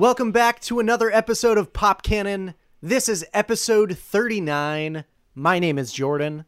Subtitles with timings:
[0.00, 2.54] Welcome back to another episode of Pop Cannon.
[2.80, 5.04] This is episode 39.
[5.34, 6.46] My name is Jordan.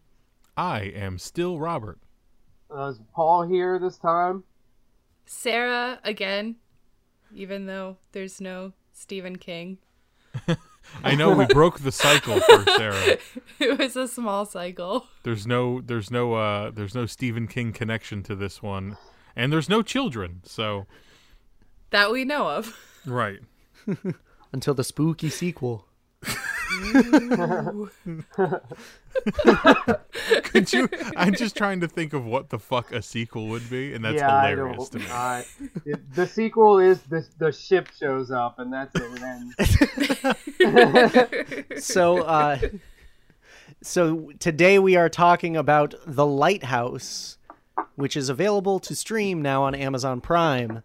[0.56, 1.98] I am still Robert.
[2.74, 4.44] Uh, is Paul here this time?
[5.26, 6.56] Sarah again,
[7.34, 9.76] even though there's no Stephen King.
[11.04, 13.18] I know we broke the cycle for Sarah.
[13.60, 15.08] It was a small cycle.
[15.24, 18.96] There's no there's no uh there's no Stephen King connection to this one.
[19.36, 20.86] And there's no children, so
[21.90, 22.74] That we know of.
[23.06, 23.40] right.
[24.52, 25.86] Until the spooky sequel.
[30.44, 33.92] Could you I'm just trying to think of what the fuck a sequel would be,
[33.92, 35.06] and that's yeah, hilarious to me.
[35.10, 35.42] Uh,
[35.84, 40.36] it- the sequel is the the ship shows up, and that's it.
[40.62, 42.58] And So, uh,
[43.82, 47.38] so today we are talking about The Lighthouse,
[47.96, 50.82] which is available to stream now on Amazon Prime.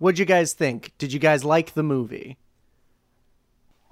[0.00, 0.94] What'd you guys think?
[0.96, 2.38] Did you guys like the movie?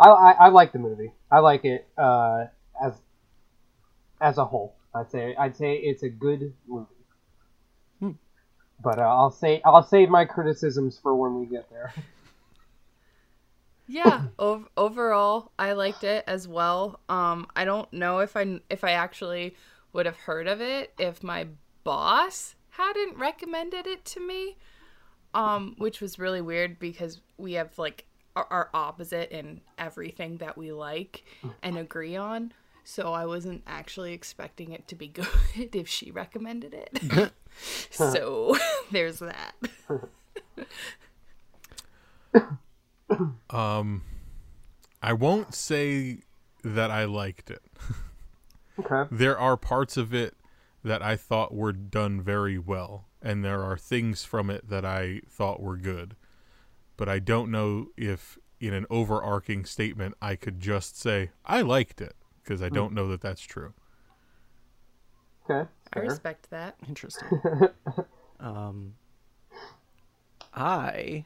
[0.00, 1.12] I, I I like the movie.
[1.30, 2.46] I like it uh,
[2.82, 2.94] as
[4.18, 4.74] as a whole.
[4.94, 6.86] I'd say I'd say it's a good movie.
[8.00, 8.12] Hmm.
[8.82, 11.92] But uh, I'll say I'll save my criticisms for when we get there.
[13.86, 17.00] yeah, ov- overall, I liked it as well.
[17.10, 19.54] Um, I don't know if I if I actually
[19.92, 21.48] would have heard of it if my
[21.84, 24.56] boss hadn't recommended it to me.
[25.38, 30.58] Um, which was really weird because we have like our, our opposite in everything that
[30.58, 31.24] we like
[31.62, 32.52] and agree on.
[32.84, 35.08] So I wasn't actually expecting it to be
[35.54, 37.32] good if she recommended it.
[37.90, 38.56] so
[38.90, 39.54] there's that.
[43.50, 44.02] Um
[45.02, 46.20] I won't say
[46.64, 47.62] that I liked it.
[48.78, 49.08] Okay.
[49.10, 50.34] there are parts of it
[50.84, 55.22] that I thought were done very well, and there are things from it that I
[55.28, 56.16] thought were good.
[56.96, 62.00] But I don't know if, in an overarching statement, I could just say, I liked
[62.00, 63.72] it, because I don't know that that's true.
[65.48, 65.68] Okay.
[65.94, 66.76] I respect that.
[66.86, 67.40] Interesting.
[68.40, 68.94] um,
[70.54, 71.24] I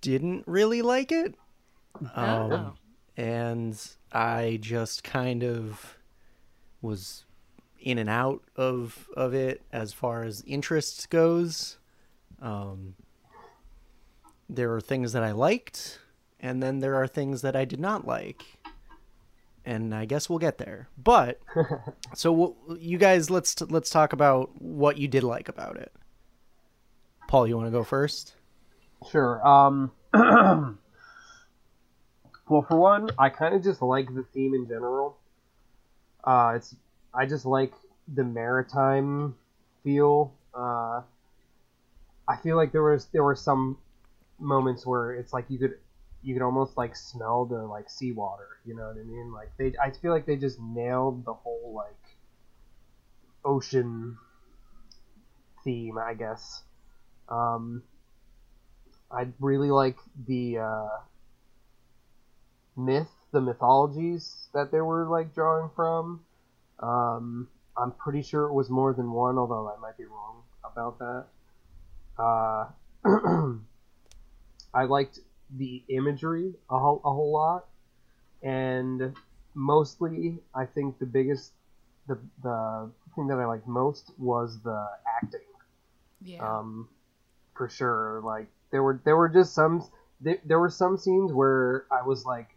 [0.00, 1.34] didn't really like it.
[2.14, 2.74] Um, Oh.
[3.16, 5.98] and I just kind of
[6.80, 7.24] was
[7.80, 11.78] in and out of of it as far as interest goes.
[12.40, 12.94] Um,
[14.48, 15.98] there are things that I liked,
[16.40, 18.44] and then there are things that I did not like,
[19.64, 20.88] and I guess we'll get there.
[21.02, 21.40] But
[22.14, 25.92] so w- you guys, let's let's talk about what you did like about it.
[27.28, 28.34] Paul, you want to go first?
[29.10, 29.46] Sure.
[29.46, 29.92] Um.
[30.14, 30.76] well,
[32.48, 35.18] for one, I kind of just like the theme in general.
[36.24, 36.74] Uh, it's
[37.14, 37.72] I just like
[38.14, 39.36] the maritime
[39.82, 40.32] feel.
[40.54, 41.02] Uh,
[42.28, 43.78] I feel like there was there were some
[44.38, 45.78] moments where it's like you could
[46.22, 48.58] you could almost like smell the like seawater.
[48.64, 49.32] You know what I mean?
[49.32, 52.16] Like they, I feel like they just nailed the whole like
[53.44, 54.16] ocean
[55.64, 55.98] theme.
[55.98, 56.62] I guess.
[57.28, 57.82] Um,
[59.10, 60.88] I really like the uh,
[62.76, 66.24] myth, the mythologies that they were like drawing from.
[66.80, 70.98] Um, I'm pretty sure it was more than one, although I might be wrong about
[70.98, 71.26] that.
[72.18, 72.68] Uh,
[74.74, 75.20] I liked
[75.56, 77.66] the imagery a whole, a whole lot,
[78.42, 79.14] and
[79.54, 81.52] mostly, I think the biggest,
[82.06, 84.86] the the thing that I liked most was the
[85.20, 85.40] acting
[86.20, 86.58] Yeah.
[86.58, 86.88] um,
[87.54, 88.20] for sure.
[88.24, 89.82] Like there were there were just some
[90.20, 92.48] there, there were some scenes where I was like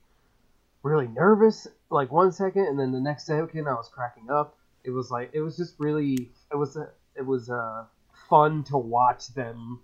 [0.83, 4.57] really nervous, like one second, and then the next second I was cracking up.
[4.83, 7.85] It was like it was just really it was a, it was uh,
[8.29, 9.81] fun to watch them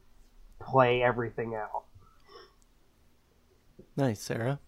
[0.59, 1.84] play everything out.
[3.96, 4.59] Nice, Sarah.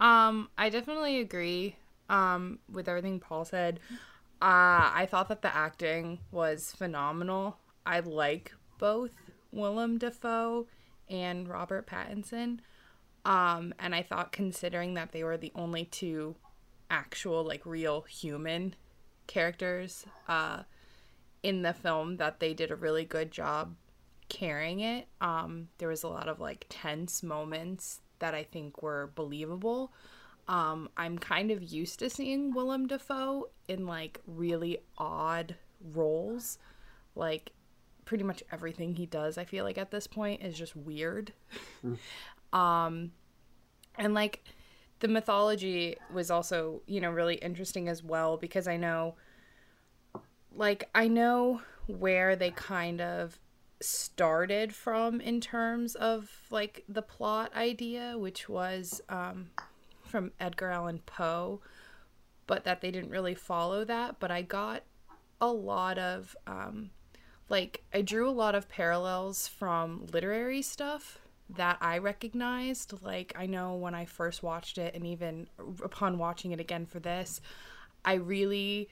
[0.00, 1.76] Um, I definitely agree
[2.08, 3.80] um with everything Paul said.
[4.42, 7.56] Uh I thought that the acting was phenomenal.
[7.84, 9.10] I like both
[9.50, 10.66] Willem Dafoe
[11.08, 12.60] and Robert Pattinson.
[13.26, 16.36] Um and I thought considering that they were the only two
[16.88, 18.74] actual like real human
[19.26, 20.62] characters uh
[21.42, 23.74] in the film that they did a really good job
[24.28, 25.08] carrying it.
[25.20, 29.92] Um there was a lot of like tense moments that I think were believable.
[30.48, 35.56] Um, I'm kind of used to seeing Willem Dafoe in like really odd
[35.92, 36.58] roles.
[37.14, 37.52] Like
[38.04, 41.32] pretty much everything he does, I feel like at this point is just weird.
[42.52, 43.12] um
[43.98, 44.44] and like
[45.00, 49.14] the mythology was also, you know, really interesting as well because I know
[50.54, 53.38] like I know where they kind of
[53.80, 59.50] started from in terms of like the plot idea, which was um,
[60.02, 61.60] from Edgar Allan Poe,
[62.46, 64.18] but that they didn't really follow that.
[64.18, 64.82] But I got
[65.40, 66.90] a lot of um,
[67.50, 71.18] like I drew a lot of parallels from literary stuff
[71.50, 72.94] that I recognized.
[73.02, 75.48] Like I know when I first watched it, and even
[75.82, 77.40] upon watching it again for this,
[78.04, 78.88] I really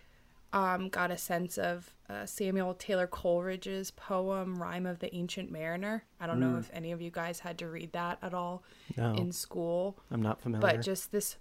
[0.53, 6.05] um, got a sense of uh, Samuel Taylor Coleridge's poem "Rime of the Ancient Mariner."
[6.21, 8.63] I don't know if any of you guys had to read that at all
[8.97, 9.15] No.
[9.15, 10.61] in school I'm not familiar.
[10.61, 11.37] but just this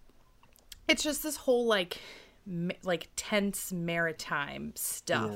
[0.87, 1.99] it's just this whole like
[2.45, 5.29] ma- like tense maritime stuff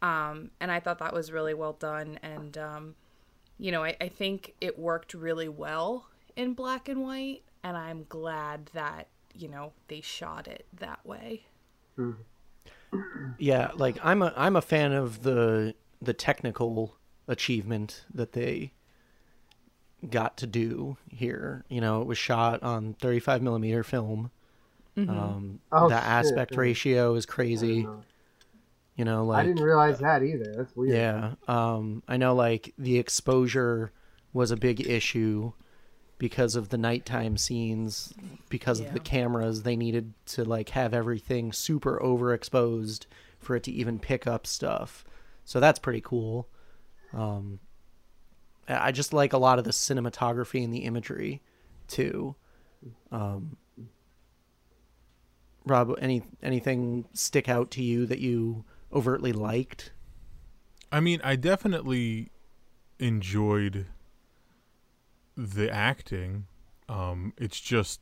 [0.00, 2.94] um and i thought that was really well done and um
[3.58, 6.06] you know I, I think it worked really well
[6.36, 11.44] in black and white and i'm glad that you know they shot it that way
[13.38, 16.96] yeah, like I'm a I'm a fan of the the technical
[17.28, 18.72] achievement that they
[20.08, 21.64] got to do here.
[21.68, 24.30] You know, it was shot on 35 millimeter film.
[24.96, 26.60] Um, Oh, the shit, aspect yeah.
[26.60, 27.86] ratio is crazy.
[29.02, 30.54] You know, like I didn't realize that either.
[30.58, 30.94] That's weird.
[30.94, 31.32] Yeah.
[31.48, 33.90] Um, I know like the exposure
[34.32, 35.54] was a big issue
[36.18, 38.14] because of the nighttime scenes,
[38.48, 39.64] because of the cameras.
[39.64, 43.06] They needed to like have everything super overexposed
[43.40, 45.04] for it to even pick up stuff.
[45.44, 46.46] So that's pretty cool.
[47.12, 47.58] Um,
[48.68, 51.42] I I just like a lot of the cinematography and the imagery
[51.88, 52.36] too.
[53.10, 53.56] Um,
[55.66, 59.92] Rob, any anything stick out to you that you overtly liked?
[60.90, 62.30] I mean, I definitely
[62.98, 63.86] enjoyed
[65.36, 66.46] the acting.
[66.88, 68.00] Um, it's just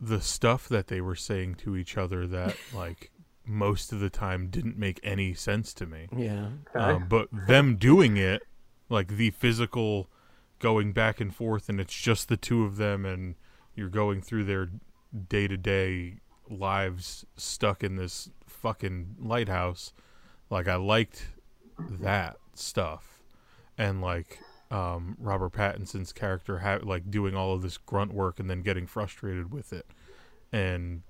[0.00, 3.10] the stuff that they were saying to each other that, like,
[3.46, 6.08] most of the time didn't make any sense to me.
[6.16, 6.48] Yeah.
[6.74, 8.42] Um, but them doing it,
[8.88, 10.08] like the physical
[10.58, 13.34] going back and forth, and it's just the two of them, and
[13.74, 14.70] you're going through their
[15.28, 16.18] day to day
[16.50, 19.92] lives stuck in this fucking lighthouse.
[20.50, 21.28] Like, I liked
[21.78, 23.22] that stuff.
[23.78, 28.50] And, like, um, Robert Pattinson's character, ha- like, doing all of this grunt work and
[28.50, 29.86] then getting frustrated with it.
[30.52, 31.02] And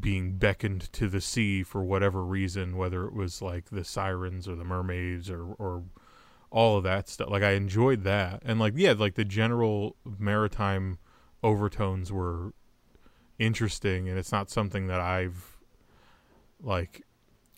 [0.00, 4.54] being beckoned to the sea for whatever reason, whether it was like the sirens or
[4.54, 5.84] the mermaids or or
[6.50, 7.30] all of that stuff.
[7.30, 10.98] Like I enjoyed that, and like yeah, like the general maritime
[11.42, 12.52] overtones were
[13.38, 15.58] interesting, and it's not something that I've
[16.62, 17.02] like.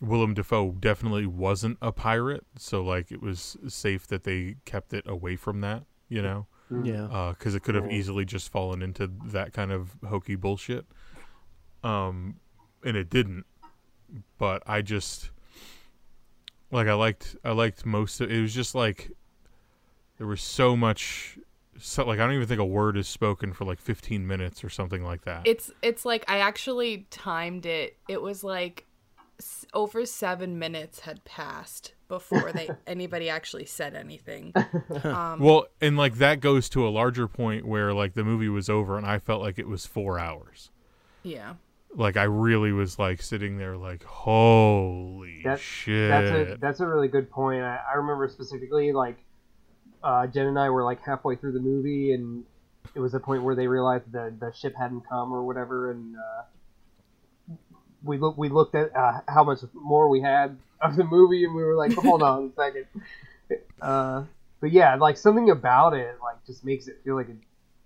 [0.02, 5.06] Willem Dafoe definitely wasn't a pirate, so like it was safe that they kept it
[5.06, 6.46] away from that, you know
[6.82, 7.34] Yeah.
[7.36, 7.98] because it could have Yeah.
[7.98, 10.86] easily just fallen into that kind of hokey bullshit.
[11.84, 12.36] Um,
[12.82, 13.44] and it didn't.
[14.38, 15.30] But I just
[16.70, 19.10] like I liked I liked most of it was just like
[20.16, 21.38] there was so much
[21.80, 24.68] so like I don't even think a word is spoken for like 15 minutes or
[24.70, 25.42] something like that.
[25.46, 27.96] It's it's like I actually timed it.
[28.08, 28.86] It was like
[29.72, 34.52] over seven minutes had passed before they anybody actually said anything.
[35.04, 38.68] Um, well, and like that goes to a larger point where like the movie was
[38.68, 40.70] over and I felt like it was 4 hours.
[41.22, 41.54] yeah,
[41.94, 46.10] Like I really was like sitting there like holy That- shit.
[46.10, 47.62] That's a that's a really good point.
[47.62, 49.16] I, I remember specifically like
[50.02, 52.44] uh, Jen and I were like halfway through the movie, and
[52.94, 56.16] it was a point where they realized the the ship hadn't come or whatever, and
[56.16, 57.56] uh,
[58.02, 61.54] we look we looked at uh, how much more we had of the movie, and
[61.54, 62.86] we were like, hold on a second.
[63.80, 64.24] Uh,
[64.60, 67.36] but yeah, like something about it like just makes it feel like it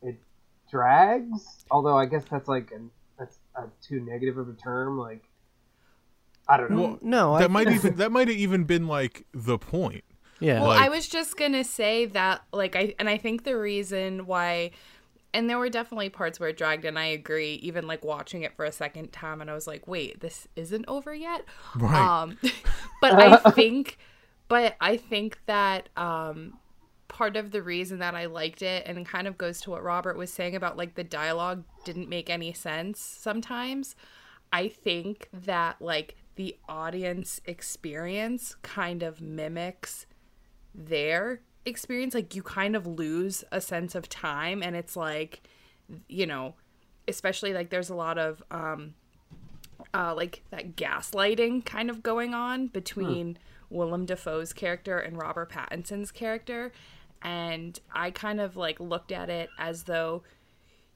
[0.03, 0.17] it
[0.71, 1.65] drags.
[1.71, 4.99] Although I guess that's like an that's a too negative of a term.
[4.99, 5.25] Like
[6.49, 6.83] I don't know.
[6.83, 10.05] Well, No, I that might even that might have even been like the point.
[10.41, 10.61] Yeah.
[10.61, 14.27] Well, Like- I was just gonna say that, like, I and I think the reason
[14.27, 14.71] why,
[15.33, 17.55] and there were definitely parts where it dragged, and I agree.
[17.63, 20.85] Even like watching it for a second time, and I was like, wait, this isn't
[20.89, 21.45] over yet.
[21.77, 22.23] Right.
[22.23, 22.39] Um,
[23.01, 23.99] but I think,
[24.49, 26.59] but I think that um,
[27.09, 29.83] part of the reason that I liked it, and it kind of goes to what
[29.83, 33.95] Robert was saying about like the dialogue didn't make any sense sometimes.
[34.53, 40.07] I think that like the audience experience kind of mimics
[40.75, 45.49] their experience like you kind of lose a sense of time and it's like
[46.09, 46.55] you know
[47.09, 48.95] especially like there's a lot of um
[49.95, 53.39] uh like that gaslighting kind of going on between
[53.71, 56.73] Willem Dafoe's character and Robert Pattinson's character
[57.23, 60.23] and I kind of like looked at it as though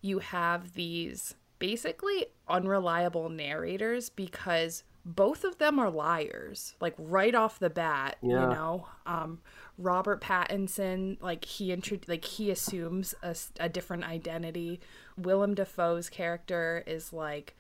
[0.01, 7.59] you have these basically unreliable narrators because both of them are liars, like right off
[7.59, 8.17] the bat.
[8.21, 8.29] Yeah.
[8.29, 9.41] You know, um,
[9.79, 13.15] Robert Pattinson, like he intro- like he assumes
[13.59, 14.81] a different identity.
[15.17, 17.57] Willem Dafoe's character is like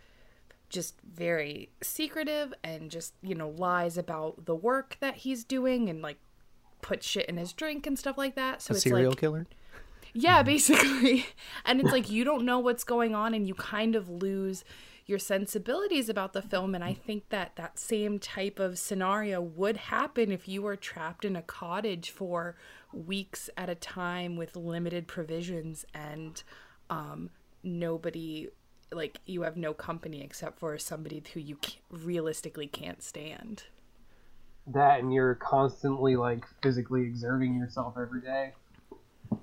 [0.68, 6.02] just very secretive and just you know lies about the work that he's doing and
[6.02, 6.18] like
[6.82, 8.60] put shit in his drink and stuff like that.
[8.60, 9.46] So A it's serial like killer?
[10.12, 11.24] yeah, basically.
[11.64, 14.64] And it's like you don't know what's going on and you kind of lose
[15.08, 19.76] your sensibilities about the film and I think that that same type of scenario would
[19.76, 22.56] happen if you were trapped in a cottage for
[22.92, 26.42] weeks at a time with limited provisions and
[26.90, 27.30] um
[27.62, 28.48] nobody
[28.92, 33.64] like you have no company except for somebody who you ca- realistically can't stand.
[34.66, 38.52] That and you're constantly like physically exerting yourself every day.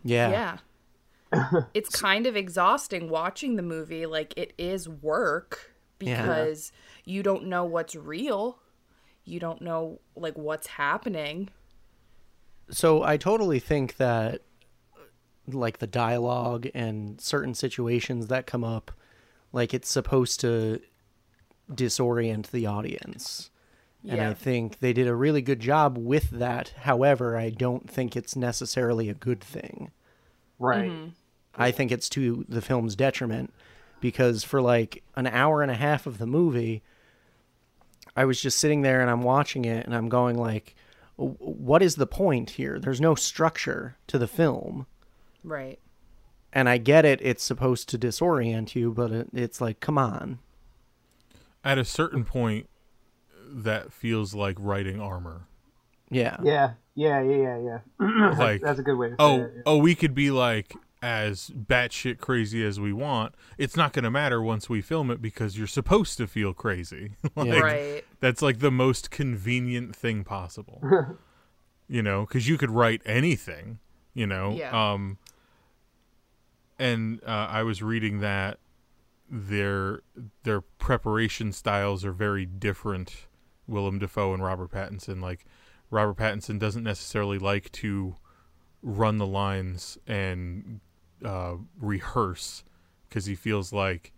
[0.03, 0.29] Yeah.
[0.31, 0.57] Yeah.
[1.73, 4.05] it's kind of exhausting watching the movie.
[4.05, 6.21] Like, it is work Yeah.
[6.21, 6.71] because
[7.03, 8.59] you don't know what's real.
[9.23, 11.49] You don't know, like, what's happening.
[12.69, 14.41] So I totally think that
[15.47, 18.91] like the dialogue and certain situations that come up
[19.53, 20.81] like it's supposed to
[21.71, 23.51] disorient the audience.
[24.07, 26.73] And I think they did a really good job with that.
[26.81, 29.91] However, I don't think it's necessarily a good thing.
[30.59, 30.89] Right.
[30.89, 31.09] Mm-hmm.
[31.55, 33.53] I think it's to the film's detriment
[34.01, 36.83] because for like an hour and a half of the movie,
[38.15, 40.75] I was just sitting there and I'm watching it and I'm going like,
[41.17, 42.79] what is the point here?
[42.79, 44.85] There's no structure to the film.
[45.43, 45.79] Right.
[46.51, 50.39] And I get it, it's supposed to disorient you, but it, it's like, come on.
[51.63, 52.69] At a certain point,
[53.47, 55.47] that feels like writing armor.
[56.09, 56.37] Yeah.
[56.43, 56.73] Yeah.
[56.95, 57.21] Yeah.
[57.21, 57.37] Yeah.
[57.37, 57.57] Yeah.
[57.59, 57.79] Yeah.
[58.29, 59.51] that's, Like, that's a good way to say oh, it.
[59.55, 59.61] yeah.
[59.65, 63.35] oh, we could be like as batshit crazy as we want.
[63.57, 67.11] It's not going to matter once we film it because you're supposed to feel crazy.
[67.35, 67.59] like, Yeah.
[67.59, 68.05] right.
[68.21, 70.81] That's like the most convenient thing possible.
[71.87, 73.79] you know, because you could write anything.
[74.13, 74.51] You know.
[74.51, 74.93] Yeah.
[74.93, 75.17] Um.
[76.79, 78.57] And uh, I was reading that
[79.29, 80.01] their
[80.43, 83.27] their preparation styles are very different.
[83.67, 85.21] Willem Dafoe and Robert Pattinson.
[85.21, 85.45] Like
[85.95, 88.17] Robert Pattinson doesn't necessarily like to
[88.81, 90.81] run the lines and
[91.23, 92.65] uh, rehearse
[93.07, 94.11] because he feels like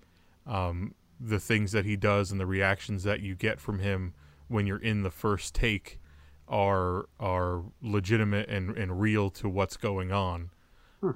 [0.47, 4.15] um, the things that he does and the reactions that you get from him
[4.47, 5.99] when you're in the first take
[6.47, 10.49] are are legitimate and, and real to what's going on.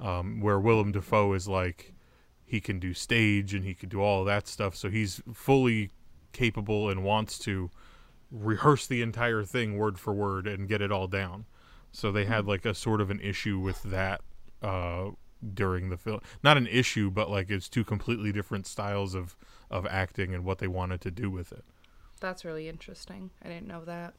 [0.00, 1.92] Um, where Willem Dafoe is like
[2.44, 5.90] he can do stage and he can do all that stuff, so he's fully
[6.32, 7.68] capable and wants to
[8.32, 11.44] rehearse the entire thing word for word and get it all down.
[11.92, 14.22] So they had like a sort of an issue with that
[14.62, 15.10] uh,
[15.54, 16.20] during the film.
[16.42, 19.36] Not an issue, but like it's two completely different styles of
[19.70, 21.64] of acting and what they wanted to do with it.
[22.20, 23.30] That's really interesting.
[23.44, 24.14] I didn't know that.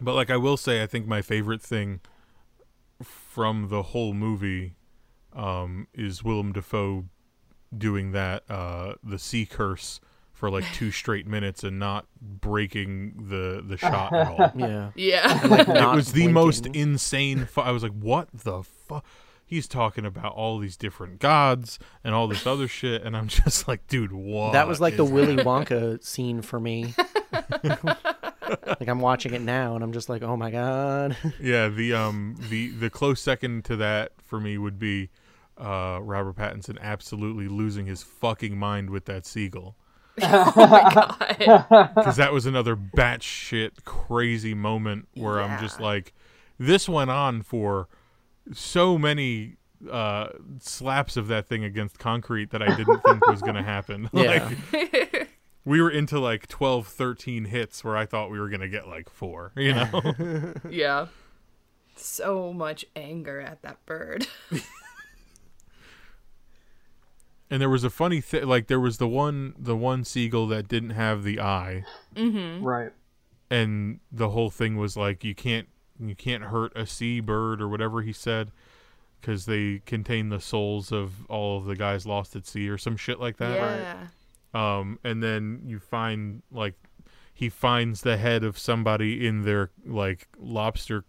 [0.00, 2.00] But like I will say, I think my favorite thing
[3.02, 4.74] from the whole movie
[5.32, 7.06] um, is Willem Dafoe
[7.76, 10.00] doing that uh, the sea curse
[10.42, 14.50] for like two straight minutes and not breaking the the shot at all.
[14.56, 14.90] Yeah.
[14.96, 15.40] Yeah.
[15.48, 17.46] Like, it was the most insane.
[17.46, 19.06] Fu- I was like, "What the fuck?"
[19.46, 23.68] He's talking about all these different gods and all this other shit, and I'm just
[23.68, 26.92] like, "Dude, what?" That was like the is Willy Wonka scene for me.
[27.62, 31.16] like I'm watching it now and I'm just like, oh my god.
[31.40, 35.08] yeah the um the the close second to that for me would be
[35.56, 39.76] uh robert pattinson absolutely losing his fucking mind with that seagull
[40.22, 41.90] oh my god.
[41.94, 46.12] because that was another batshit crazy moment where i'm just like
[46.58, 47.88] this went on for
[48.52, 49.56] so many
[49.90, 50.28] uh
[50.60, 54.50] slaps of that thing against concrete that i didn't think was gonna happen Yeah.
[54.72, 55.28] like
[55.64, 59.08] we were into like 12 13 hits where i thought we were gonna get like
[59.08, 61.06] four you know yeah.
[61.94, 64.26] So much anger at that bird.
[67.52, 70.68] And there was a funny thing, like there was the one, the one seagull that
[70.68, 71.84] didn't have the eye,
[72.16, 72.92] Right.
[73.50, 75.68] and the whole thing was like you can't,
[76.00, 78.52] you can't hurt a seabird or whatever he said,
[79.20, 82.96] because they contain the souls of all of the guys lost at sea or some
[82.96, 83.78] shit like that.
[83.78, 83.96] yeah.
[84.54, 86.74] Um, and then you find like
[87.34, 91.04] he finds the head of somebody in their like lobster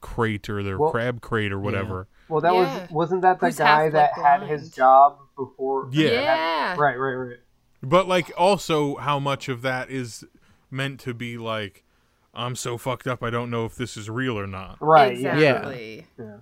[0.00, 2.06] crate or their Well- crab crate or whatever.
[2.28, 2.80] Well, that Yeah.
[2.82, 5.88] was wasn't that the Who's guy that like, had his job before?
[5.92, 6.10] Yeah.
[6.10, 6.70] Yeah.
[6.78, 6.96] Right.
[6.98, 7.14] Right.
[7.14, 7.36] Right.
[7.82, 10.24] But like also how much of that is
[10.70, 11.84] meant to be like
[12.32, 14.78] I'm so fucked up I don't know if this is real or not.
[14.80, 15.16] Right.
[15.18, 15.34] Yeah.
[15.36, 16.06] Exactly.
[16.18, 16.36] Yeah.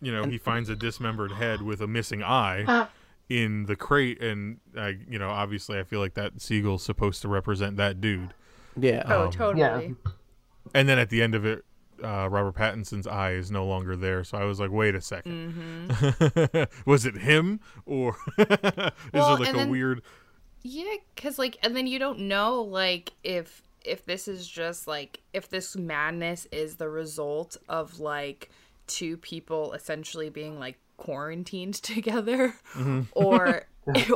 [0.00, 2.86] You know, he finds a dismembered head with a missing eye
[3.28, 7.28] in the crate, and I, you know, obviously, I feel like that seagull's supposed to
[7.28, 8.32] represent that dude.
[8.78, 9.02] Yeah.
[9.06, 9.60] Oh, Um, totally.
[9.60, 10.10] yeah.
[10.72, 11.64] And then at the end of it,
[12.02, 14.24] uh, Robert Pattinson's eye is no longer there.
[14.24, 18.46] So I was like, wait a 2nd was it him or is
[19.12, 20.02] Well, it like a then- weird?
[20.62, 25.20] Yeah, cuz like and then you don't know like if if this is just like
[25.32, 28.50] if this madness is the result of like
[28.86, 32.54] two people essentially being like quarantined together
[33.12, 33.66] or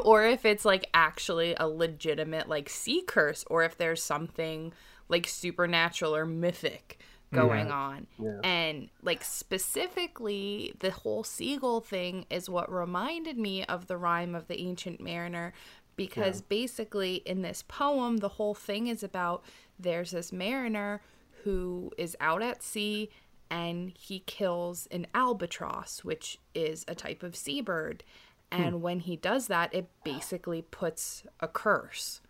[0.04, 4.72] or if it's like actually a legitimate like sea curse or if there's something
[5.08, 6.98] like supernatural or mythic
[7.32, 8.06] going on.
[8.18, 8.40] Yeah.
[8.44, 14.48] And like specifically the whole seagull thing is what reminded me of the rime of
[14.48, 15.52] the ancient mariner
[15.96, 19.44] because basically in this poem the whole thing is about
[19.78, 21.00] there's this mariner
[21.44, 23.10] who is out at sea
[23.50, 28.04] and he kills an albatross which is a type of seabird.
[28.50, 28.62] Hmm.
[28.62, 32.20] And when he does that it basically puts a curse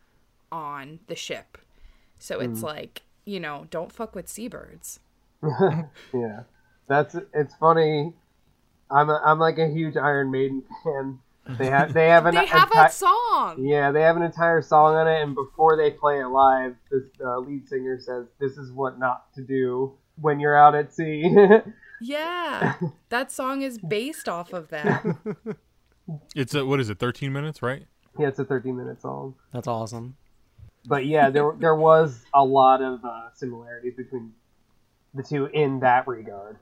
[0.50, 1.58] on the ship.
[2.18, 2.66] So it's hmm.
[2.66, 5.00] like you know don't fuck with seabirds
[6.14, 6.42] Yeah,
[6.88, 8.12] that's it's funny.
[8.90, 11.18] I'm a, I'm like a huge Iron Maiden fan.
[11.58, 14.62] They have they have an they have enti- a song yeah they have an entire
[14.62, 18.56] song on it, and before they play it live, this uh, lead singer says this
[18.56, 21.24] is what not to do when you're out at sea.
[22.04, 22.74] Yeah,
[23.10, 25.04] that song is based off of that.
[26.34, 26.98] It's a, what is it?
[26.98, 27.84] Thirteen minutes, right?
[28.18, 29.34] yeah, it's a 13 minute song.
[29.52, 30.16] That's awesome.
[30.86, 34.32] But yeah, there there was a lot of uh, similarities between
[35.14, 36.58] the two in that regard.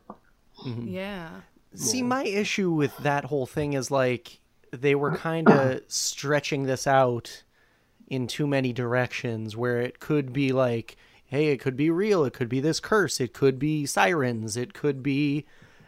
[0.65, 1.31] Yeah.
[1.75, 4.41] See, my issue with that whole thing is like
[4.73, 7.45] they were kind of stretching this out
[8.09, 10.97] in too many directions where it could be like,
[11.27, 14.75] hey, it could be real, it could be this curse, it could be sirens, it
[14.75, 15.47] could be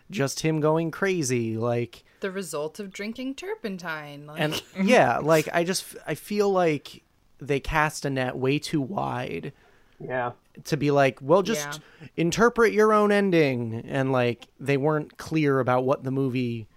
[0.09, 4.27] just him going crazy, like The result of drinking turpentine.
[4.27, 7.03] Like, and yeah, like I just I feel like
[7.47, 9.53] they cast a net way too wide
[10.01, 10.33] Yeah,
[10.65, 11.81] to be like, well, just
[12.17, 16.69] interpret your own ending, and like they weren't clear about what the movie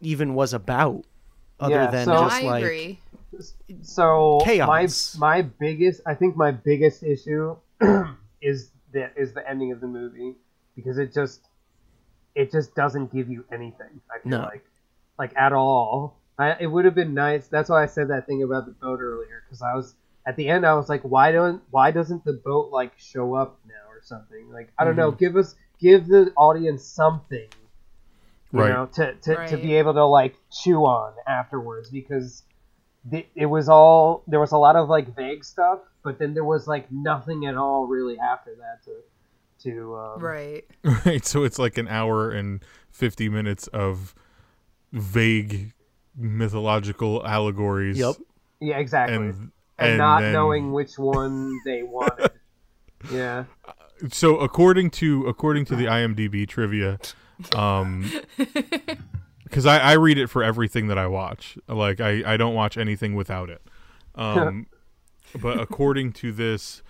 [0.00, 1.04] even was about,
[1.60, 3.00] other Yeah, than so- just I like agree.
[3.82, 5.16] so Chaos.
[5.18, 7.56] my my biggest I think my biggest issue
[8.42, 10.34] is the is the ending of the movie
[10.76, 11.40] because it just
[12.34, 14.00] it just doesn't give you anything.
[14.10, 14.42] I feel No.
[14.44, 14.64] like
[15.18, 16.17] like at all.
[16.38, 17.48] I, it would have been nice.
[17.48, 19.94] That's why I said that thing about the boat earlier because I was
[20.26, 20.64] at the end.
[20.64, 24.50] I was like, why don't why doesn't the boat like show up now or something?
[24.52, 25.10] Like I don't know.
[25.10, 25.24] Mm-hmm.
[25.24, 27.48] Give us give the audience something
[28.52, 28.70] you Right.
[28.70, 32.44] know, to, to, to be able to like chew on afterwards because
[33.04, 36.44] the, it was all there was a lot of like vague stuff, but then there
[36.44, 40.64] was like nothing at all really after that to to um, Right.
[41.04, 41.24] Right.
[41.26, 44.14] So it's like an hour and fifty minutes of
[44.92, 45.72] vague
[46.18, 47.98] mythological allegories.
[47.98, 48.16] Yep.
[48.60, 52.30] yeah exactly and, And and not then- knowing which one they wanted.
[53.12, 53.44] yeah,
[54.10, 56.98] so according to according to the IMDb trivia,
[57.54, 58.10] um,
[59.44, 61.56] because I, I read it for everything that I watch.
[61.68, 63.62] Like I, I don't watch anything without it.
[64.14, 64.66] Um,
[65.40, 66.82] but according to this,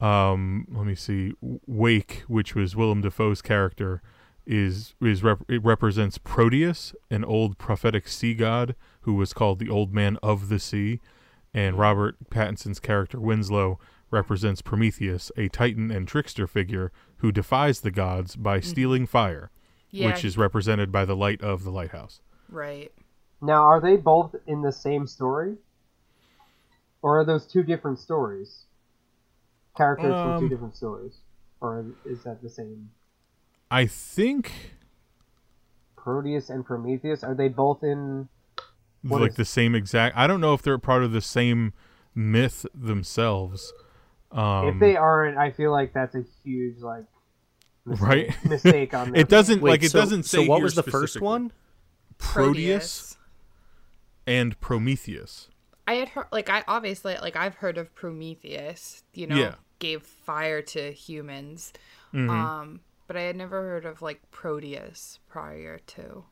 [0.00, 4.02] um, let me see, Wake, which was Willem Dafoe's character,
[4.48, 9.68] is is rep- it represents Proteus, an old prophetic sea god who was called the
[9.68, 11.00] Old Man of the Sea,
[11.54, 13.78] and Robert Pattinson's character Winslow
[14.10, 19.50] represents Prometheus, a titan and trickster figure who defies the gods by stealing fire,
[19.90, 20.06] Yeah.
[20.06, 22.20] which is represented by the light of the lighthouse.
[22.48, 22.90] right.
[23.42, 25.58] now are they both in the same story,
[27.02, 28.64] or are those two different stories?
[29.76, 31.20] Characters from Um, two different stories,
[31.60, 32.90] or is that the same?
[33.70, 34.52] I think
[35.96, 38.28] Proteus and Prometheus are they both in?
[39.02, 40.16] What like is- the same exact.
[40.16, 41.72] I don't know if they're part of the same
[42.14, 43.72] myth themselves.
[44.32, 47.04] Um, if they aren't, I feel like that's a huge like
[47.86, 48.44] mistake, Right.
[48.44, 50.44] mistake on their it doesn't Wait, like it so, doesn't say.
[50.44, 51.52] so what was the first one?
[52.18, 53.16] Proteus Proteus
[54.26, 55.48] and Prometheus.
[55.86, 59.54] I had heard, like, I obviously, like, I've heard of Prometheus, you know, Yeah.
[59.78, 61.72] gave fire to humans.
[62.12, 62.28] Mhm.
[62.28, 66.24] Um, but I had never heard of, like, Proteus prior to.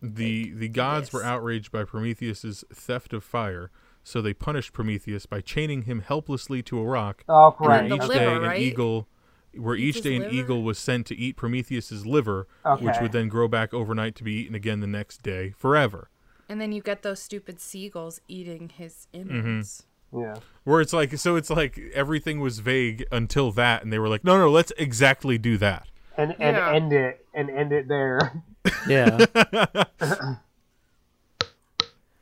[0.00, 3.70] The the gods were outraged by Prometheus's theft of fire,
[4.04, 7.24] so they punished Prometheus by chaining him helplessly to a rock.
[7.28, 7.88] Oh, And right.
[7.88, 8.60] then the each liver, day an right?
[8.60, 9.08] eagle
[9.56, 10.34] where Eats each his day an liver?
[10.34, 12.46] eagle was sent to eat Prometheus's liver,
[12.80, 16.10] which would then grow back overnight to be eaten again the next day forever.
[16.48, 19.30] And then you get those stupid seagulls eating his Mm-hmm.
[19.30, 19.82] innards.
[20.12, 20.36] Yeah.
[20.64, 24.24] Where it's like so it's like everything was vague until that and they were like,
[24.24, 25.88] No no, let's exactly do that.
[26.18, 26.72] And and Yeah.
[26.72, 28.42] end it and end it there.
[28.86, 29.24] Yeah.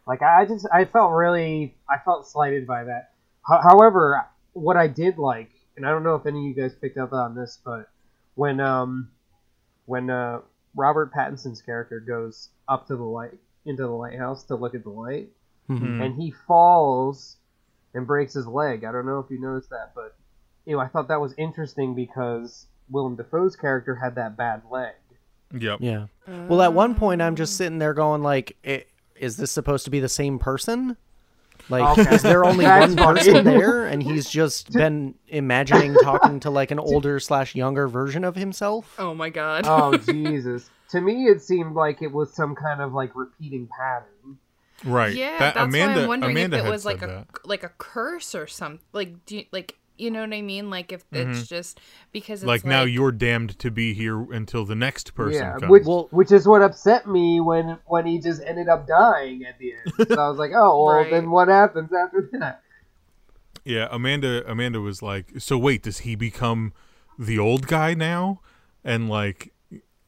[0.06, 3.10] Like I just I felt really I felt slighted by that.
[3.42, 6.74] Ho- however, what I did like, and I don't know if any of you guys
[6.74, 7.88] picked up on this, but
[8.36, 9.10] when um
[9.86, 10.40] when uh
[10.76, 13.32] Robert Pattinson's character goes up to the light
[13.64, 15.28] into the lighthouse to look at the light,
[15.68, 16.04] Mhm.
[16.04, 17.36] and he falls
[17.94, 18.84] and breaks his leg.
[18.84, 20.14] I don't know if you noticed that, but
[20.66, 24.94] you know I thought that was interesting because Willem Dafoe's character had that bad leg.
[25.56, 25.78] Yep.
[25.80, 26.06] Yeah.
[26.26, 27.64] Well, at one point, I'm just oh.
[27.64, 28.84] sitting there going, like, i-
[29.16, 30.96] is this supposed to be the same person?
[31.68, 32.14] Like, Okay.
[32.14, 33.20] is there only one funny.
[33.20, 38.24] person there, and he's just been imagining talking to like an older slash younger version
[38.24, 38.94] of himself?
[38.98, 39.64] Oh my god.
[39.66, 40.68] Oh Jesus!
[40.90, 44.38] to me, it seemed like it was some kind of like repeating pattern.
[44.84, 45.14] Right.
[45.14, 47.46] Yeah, That- that's Amanda, why I'm wondering Amanda if it was like a that.
[47.46, 48.80] like a curse or something.
[48.92, 50.68] Like, do you, like you know what I mean?
[50.70, 51.80] Like if it's just
[52.12, 52.48] because it's Mm-hmm.
[52.48, 55.70] like, now you're damned to be here until the next person yeah, comes.
[55.70, 59.58] which Well- which is what upset me when when he just ended up dying at
[59.58, 60.08] the end.
[60.08, 61.10] So I was like, oh well, Right.
[61.10, 62.62] then what happens after that?
[63.64, 66.72] Yeah, Amanda Amanda was like, "So wait, does he become
[67.18, 68.40] the old guy now?"
[68.84, 69.52] And like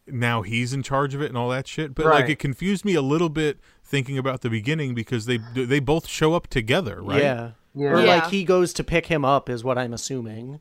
[0.06, 1.94] now he's in charge of it and all that shit.
[1.94, 5.80] But like it confused me a little bit thinking about the beginning because they they
[5.80, 7.20] both show up together, right?
[7.22, 7.50] Yeah.
[7.78, 7.90] Yeah.
[7.90, 8.16] Or Yeah.
[8.16, 10.60] like he goes to pick him up, is what I'm assuming.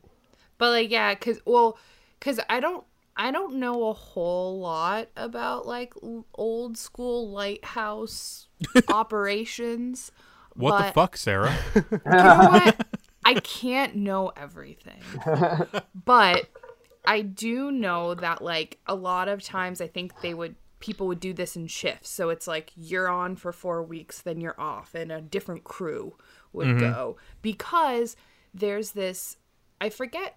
[0.56, 1.78] But like yeah, cuz well
[2.20, 2.84] cuz I don't
[3.16, 5.92] I don't know a whole lot about like
[6.34, 8.46] old school lighthouse
[8.88, 10.12] operations.
[10.54, 11.56] What the fuck, Sarah?
[11.74, 12.86] You know what?
[13.24, 15.02] I can't know everything.
[15.94, 16.48] But
[17.04, 21.20] I do know that like a lot of times I think they would people would
[21.20, 22.08] do this in shifts.
[22.08, 26.16] So it's like you're on for 4 weeks then you're off and a different crew
[26.52, 28.16] would go because
[28.54, 29.36] there's this
[29.80, 30.36] I forget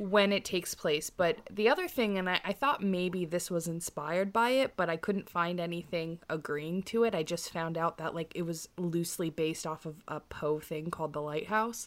[0.00, 1.10] when it takes place.
[1.10, 4.88] But the other thing, and I, I thought maybe this was inspired by it, but
[4.88, 7.14] I couldn't find anything agreeing to it.
[7.14, 10.90] I just found out that like it was loosely based off of a Poe thing
[10.90, 11.86] called The Lighthouse.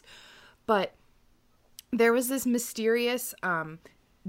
[0.66, 0.94] But
[1.92, 3.80] there was this mysterious um,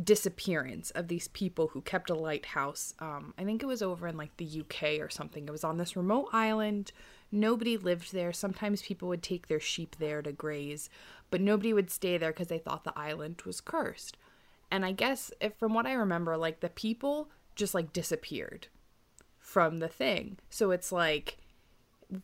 [0.01, 2.93] disappearance of these people who kept a lighthouse.
[2.99, 5.45] Um, I think it was over in like the UK or something.
[5.47, 6.91] It was on this remote island.
[7.31, 8.31] Nobody lived there.
[8.31, 10.89] Sometimes people would take their sheep there to graze,
[11.29, 14.17] but nobody would stay there because they thought the island was cursed.
[14.71, 18.67] And I guess, if, from what I remember, like the people just like disappeared
[19.37, 20.37] from the thing.
[20.49, 21.37] So it's like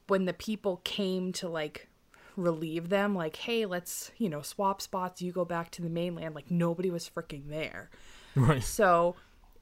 [0.08, 1.88] when the people came to like
[2.36, 6.36] relieve them, like, hey, let's, you know, swap spots, you go back to the mainland,
[6.36, 7.90] like nobody was freaking there.
[8.36, 8.64] right.
[8.64, 9.16] So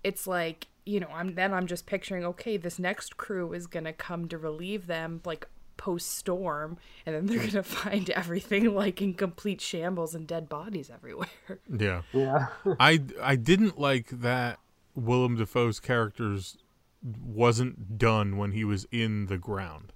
[0.04, 3.94] it's like, you know, I'm then I'm just picturing, okay, this next crew is gonna
[3.94, 9.14] come to relieve them, like post storm, and then they're gonna find everything like in
[9.14, 11.28] complete shambles and dead bodies everywhere.
[11.80, 12.02] Yeah.
[12.14, 12.48] Yeah.
[12.80, 14.60] I I didn't like that
[14.96, 16.58] Willem Dafoe's characters
[17.02, 19.94] wasn't done when he was in the ground.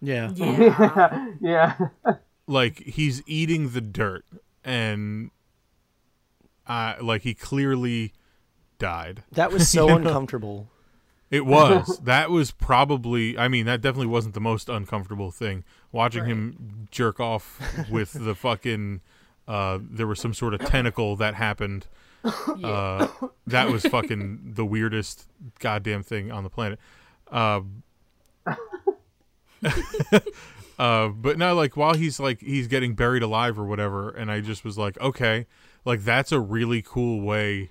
[0.00, 0.30] Yeah.
[0.34, 1.26] Yeah.
[1.40, 1.76] yeah.
[2.46, 4.24] Like he's eating the dirt
[4.64, 5.30] and
[6.66, 8.12] uh like he clearly
[8.82, 9.22] died.
[9.32, 10.68] That was so uncomfortable.
[11.30, 11.98] It was.
[12.02, 15.64] that was probably I mean, that definitely wasn't the most uncomfortable thing.
[15.92, 19.00] Watching him jerk off with the fucking
[19.48, 21.86] uh there was some sort of tentacle that happened.
[22.62, 23.08] Uh
[23.48, 25.26] that was fucking the weirdest
[25.58, 26.78] goddamn thing on the planet.
[27.32, 27.62] Uh,
[30.78, 34.40] uh but now, like while he's like he's getting buried alive or whatever and I
[34.40, 35.46] just was like, okay,
[35.84, 37.70] like that's a really cool way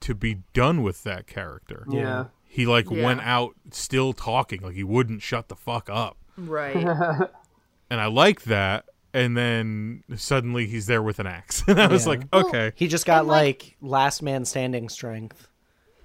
[0.00, 2.26] to be done with that character Yeah.
[2.46, 3.04] he like Yeah.
[3.04, 6.74] went out still talking like he wouldn't shut the fuck up right.
[7.90, 12.06] and i like that and then suddenly he's there with an axe and i was
[12.06, 15.46] like okay He just got like- like last man standing strength.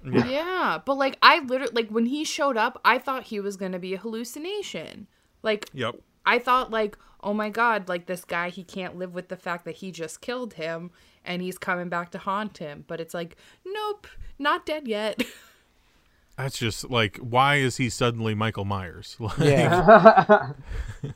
[0.04, 3.80] Yeah, but like I literally like when he showed up, I thought he was gonna
[3.80, 5.08] be a hallucination.
[5.42, 9.28] Like yep I thought like, oh my god, like this guy he can't live with
[9.28, 10.92] the fact that he just killed him
[11.26, 12.84] and he's coming back to haunt him.
[12.86, 14.06] But it's like, nope,
[14.38, 15.22] not dead yet.
[16.36, 20.52] that's just like why is he suddenly michael myers like Yeah.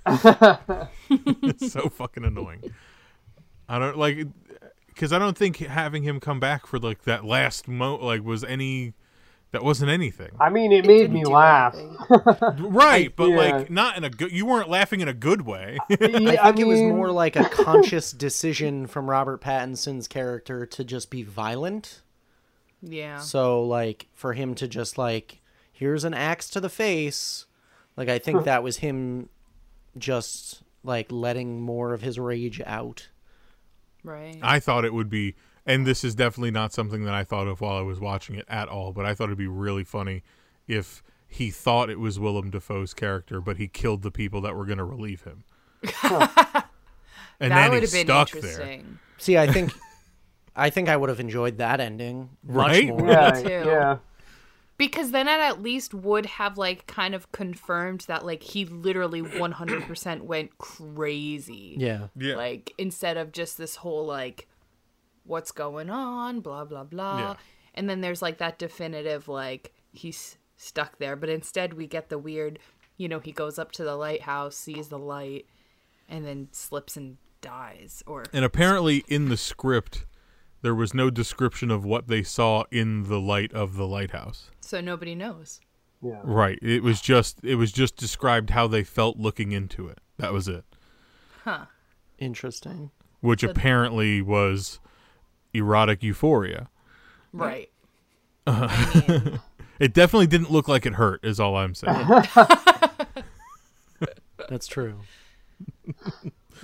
[1.10, 2.72] it's so fucking annoying
[3.68, 4.26] i don't like
[4.86, 8.42] because i don't think having him come back for like that last mo like was
[8.44, 8.94] any
[9.52, 11.74] that wasn't anything I mean, it, It made me laugh.
[12.58, 13.36] right but yeah.
[13.36, 16.66] like not in a good you weren't laughing in a good way I think it
[16.66, 22.02] was more like a conscious decision from Robert Pattinson's character to just be violent.
[22.82, 23.18] yeah.
[23.18, 25.40] So like for him to just like
[25.72, 27.46] here's an axe to the face,
[27.96, 29.30] like I think that was him
[29.96, 33.08] just like letting more of his rage out.
[34.04, 34.38] Right.
[34.42, 35.34] I thought it would be,
[35.70, 38.44] and this is definitely not something that I thought of while I was watching it
[38.48, 40.22] at all, but I thought it'd be really funny
[40.66, 44.66] if he thought it was Willem Dafoe's character, but he killed the people that were
[44.66, 45.44] going to relieve him.
[46.02, 46.64] and that
[47.38, 48.80] then would he have been stuck there.
[49.18, 49.72] See, I think,
[50.56, 52.88] I think I would have enjoyed that ending much Right?
[52.88, 53.06] more.
[53.06, 53.48] Yeah, too.
[53.48, 53.96] yeah.
[54.76, 59.22] Because then it at least would have like kind of confirmed that like he literally
[59.22, 61.76] 100% went crazy.
[61.78, 62.08] Yeah.
[62.16, 62.34] Yeah.
[62.36, 64.48] Like instead of just this whole like
[65.30, 67.18] what's going on, blah blah blah.
[67.18, 67.34] Yeah.
[67.74, 72.18] And then there's like that definitive like he's stuck there, but instead we get the
[72.18, 72.58] weird,
[72.96, 75.46] you know, he goes up to the lighthouse, sees the light
[76.08, 80.04] and then slips and dies or And apparently, in the script,
[80.62, 84.50] there was no description of what they saw in the light of the lighthouse.
[84.60, 85.60] so nobody knows.
[86.02, 86.20] Yeah.
[86.24, 86.58] Right.
[86.62, 89.98] It was just it was just described how they felt looking into it.
[90.16, 90.64] That was it.
[91.44, 91.66] Huh.
[92.18, 92.90] Interesting.
[93.20, 94.80] Which apparently was
[95.52, 96.68] erotic euphoria.
[97.32, 97.70] Right.
[99.80, 101.24] It definitely didn't look like it hurt.
[101.24, 102.06] Is all I'm saying.
[104.48, 105.00] That's true.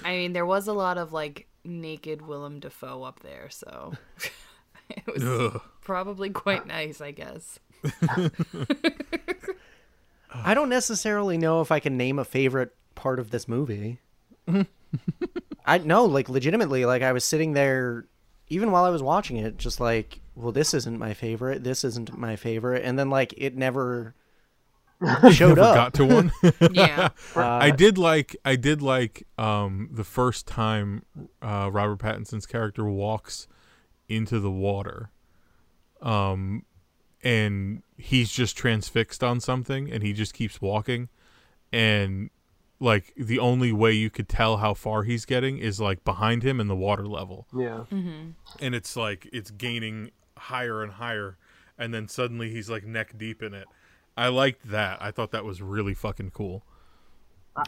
[0.04, 3.94] I mean, there was a lot of like naked Willem Dafoe up there, so
[4.90, 5.62] it was Ugh.
[5.80, 7.58] probably quite nice, I guess.
[10.30, 14.00] I don't necessarily know if I can name a favorite part of this movie.
[15.64, 18.04] I know, like legitimately, like I was sitting there
[18.48, 22.16] even while I was watching it, just like, well, this isn't my favorite, this isn't
[22.16, 24.14] my favorite, and then like it never
[25.32, 25.74] showed Never up.
[25.74, 26.32] got to one.
[26.72, 27.10] Yeah.
[27.36, 31.04] I did like I did like um the first time
[31.42, 33.46] uh Robert Pattinson's character walks
[34.08, 35.10] into the water.
[36.00, 36.64] Um
[37.22, 41.08] and he's just transfixed on something and he just keeps walking
[41.72, 42.30] and
[42.78, 46.60] like the only way you could tell how far he's getting is like behind him
[46.60, 47.84] in the water level Yeah.
[47.90, 48.30] Mm-hmm.
[48.60, 51.38] and it's like it's gaining higher and higher
[51.78, 53.66] and then suddenly he's like neck deep in it
[54.16, 56.62] i liked that i thought that was really fucking cool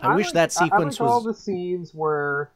[0.02, 2.50] I wish that I- I sequence was all the scenes where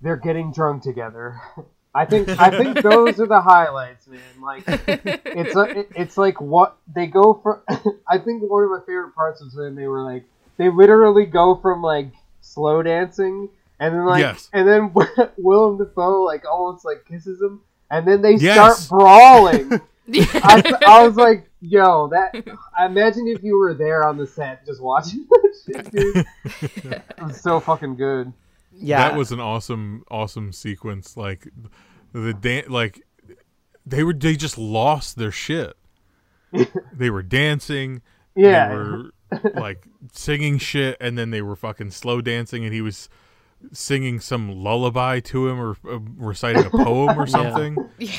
[0.00, 1.40] they're getting drunk together.
[1.94, 4.20] I think I think those are the highlights, man.
[4.42, 7.62] Like it's a, it- it's like what they go for.
[8.08, 10.24] I think one of my favorite parts was when they were like
[10.58, 12.10] they literally go from like
[12.42, 13.48] slow dancing
[13.80, 14.50] and then like Yes.
[14.52, 14.92] and then
[15.38, 18.84] Willem Dafoe like almost like kisses him and then they Yes.
[18.84, 19.80] start brawling.
[20.14, 22.34] I, I was like, yo, that.
[22.78, 26.26] I imagine if you were there on the set just watching that shit, dude.
[26.62, 28.32] it was so fucking good.
[28.72, 31.48] Yeah, that was an awesome awesome sequence like
[32.12, 33.04] the dan- like
[33.84, 35.76] they were they just lost their shit
[36.92, 38.02] they were dancing
[38.36, 38.68] Yeah.
[38.68, 39.10] they were
[39.54, 43.08] like singing shit and then they were fucking slow dancing and he was
[43.72, 48.16] singing some lullaby to him or uh, reciting a poem or something Yeah.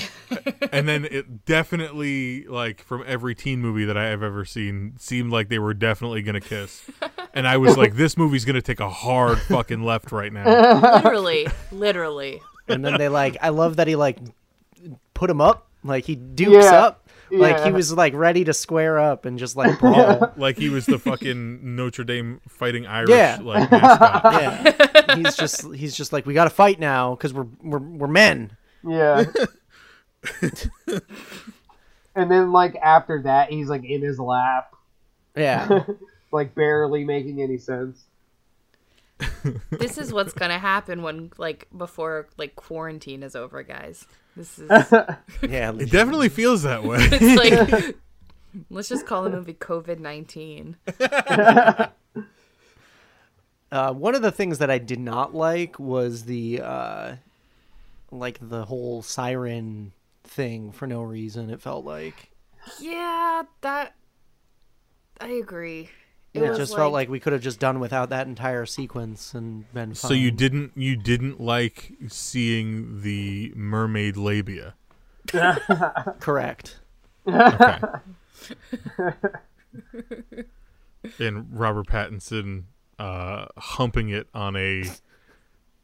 [0.73, 5.31] and then it definitely like from every teen movie that i have ever seen seemed
[5.31, 6.83] like they were definitely gonna kiss
[7.33, 10.45] and i was like this movie's gonna take a hard fucking left right now
[10.97, 12.41] literally, literally.
[12.67, 14.19] and then they like I love that he like
[15.13, 16.83] put him up, like he dukes Yeah.
[16.85, 20.33] up, like he was like ready to square up and just like brawl.
[20.37, 23.39] like he was the fucking Notre Dame fighting Irish Yeah.
[23.41, 24.21] like mascot.
[24.41, 28.07] yeah, he's just he's just like we got to fight now because we're we're we're
[28.07, 28.55] men.
[28.87, 29.25] Yeah.
[32.15, 34.73] and then, like, after that, he's, like, in his lap,
[35.35, 35.83] Yeah,
[36.31, 38.03] like, barely making any sense.
[39.69, 44.05] This is what's gonna happen when like before like quarantine is over, guys.
[44.35, 44.69] This is
[45.41, 45.71] yeah.
[45.73, 46.97] It definitely feels that way.
[47.01, 47.95] it's like
[48.69, 50.77] let's just call the movie COVID nineteen.
[53.71, 57.15] Uh, one of the things that I did not like was the uh,
[58.11, 59.91] like the whole siren
[60.23, 61.51] thing for no reason.
[61.51, 62.31] It felt like
[62.79, 63.93] Yeah, that
[65.21, 65.91] I agree.
[66.33, 69.33] It it was just felt like we could have just done without that entire sequence
[69.33, 70.09] and been fine.
[70.09, 74.75] so you didn't you didn't like seeing the mermaid labia.
[76.19, 76.79] correct.
[77.27, 77.79] Okay.
[81.19, 82.63] and Robert Pattinson
[82.99, 84.83] uh, humping it on a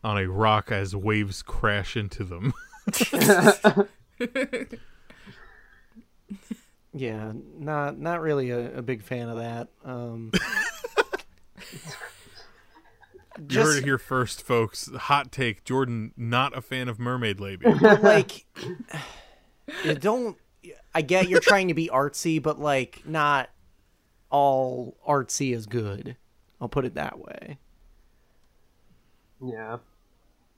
[0.03, 2.53] on a rock as waves crash into them.
[6.97, 9.67] Yeah, not not really a, a big fan of that.
[9.83, 10.31] Um,
[13.49, 14.89] you heard it here first, folks.
[14.95, 17.75] Hot take: Jordan not a fan of mermaid labia.
[17.81, 18.45] but, like,
[19.99, 20.37] don't.
[20.93, 23.49] I get you're trying to be artsy, but like not
[24.29, 26.15] all artsy is good.
[26.61, 27.57] I'll put it that way.
[29.43, 29.79] Yeah.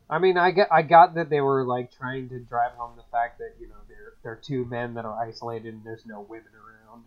[0.08, 3.04] I mean, I get, I got that they were like trying to drive home the
[3.12, 3.76] fact that you know
[4.28, 7.04] they're they're two men that are isolated and there's no women around.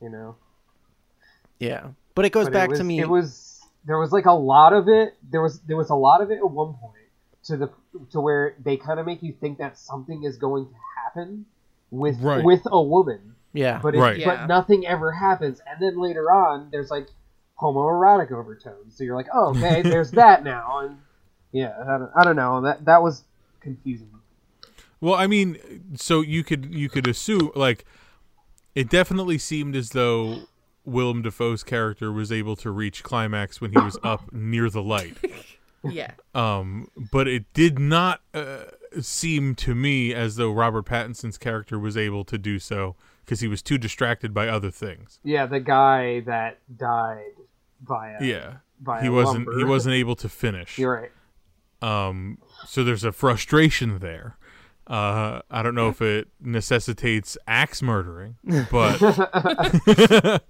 [0.00, 0.36] You know.
[1.58, 2.98] Yeah, but it goes But back it was, to me.
[2.98, 5.14] It was there was like a lot of it.
[5.30, 6.94] There was there was a lot of it at one point
[7.44, 7.70] to the
[8.10, 10.74] to where they kind of make you think that something is going to
[11.04, 11.46] happen
[11.90, 12.44] with Right.
[12.44, 14.18] with a woman, yeah, but it, Right.
[14.18, 14.26] Yeah.
[14.26, 15.60] but nothing ever happens.
[15.64, 17.08] And then later on, there's like
[17.60, 18.96] homoerotic overtones.
[18.96, 20.80] So you're like, oh, okay, there's that now.
[20.80, 20.98] And
[21.52, 22.62] yeah, I don't, I don't know.
[22.62, 23.22] That that was
[23.60, 24.08] confusing.
[25.02, 25.58] Well, I mean,
[25.96, 27.84] so you could you could assume like
[28.74, 30.44] it definitely seemed as though
[30.84, 35.16] Willem Dafoe's character was able to reach climax when he was up near the light.
[35.84, 36.12] Yeah.
[36.34, 38.66] Um, but it did not uh,
[39.00, 43.48] seem to me as though Robert Pattinson's character was able to do so because he
[43.48, 45.18] was too distracted by other things.
[45.24, 47.32] Yeah, the guy that died
[47.84, 49.58] via Yeah, via he wasn't lumber.
[49.58, 50.78] he wasn't able to finish.
[50.78, 51.10] You're
[51.82, 52.08] right.
[52.08, 54.36] Um, so there's a frustration there.
[54.86, 58.36] Uh, I don't know if it necessitates axe murdering,
[58.70, 58.98] but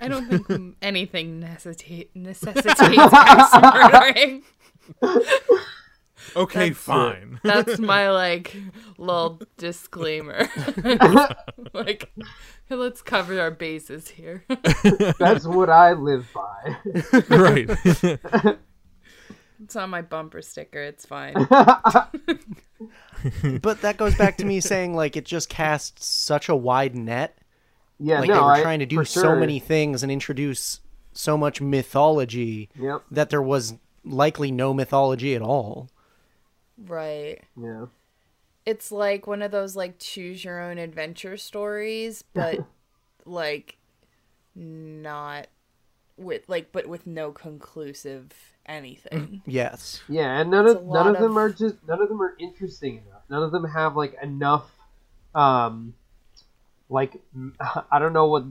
[0.00, 4.42] I don't think anything necessitate, necessitates axe murdering.
[6.36, 7.40] okay, That's- fine.
[7.42, 8.56] That's my like
[8.96, 10.48] little disclaimer.
[11.72, 12.12] like,
[12.66, 14.44] hey, let's cover our bases here.
[15.18, 16.76] That's what I live by.
[17.28, 18.58] right.
[19.64, 20.80] It's on my bumper sticker.
[20.82, 21.34] It's fine.
[23.62, 27.38] but that goes back to me saying like it just casts such a wide net.
[27.98, 29.36] Yeah, Like no, they were I- trying to do for so sure.
[29.36, 30.80] many things and introduce
[31.12, 33.02] so much mythology Yep.
[33.12, 33.74] that there was
[34.04, 35.88] likely no mythology at all.
[36.76, 37.40] right.
[37.60, 37.86] Yeah.
[38.66, 42.64] It's like one of those like choose your own adventure stories, but
[43.26, 43.76] like
[44.54, 45.46] not
[46.16, 48.32] with like but with no conclusive
[48.66, 49.42] anything.
[49.46, 50.02] Yes.
[50.08, 52.20] Yeah, and none It's of none lot of them of- are just none of them
[52.22, 53.22] are interesting enough.
[53.30, 54.70] None of them have like enough,
[55.34, 55.94] um,
[56.88, 57.20] like
[57.90, 58.44] I don't know what,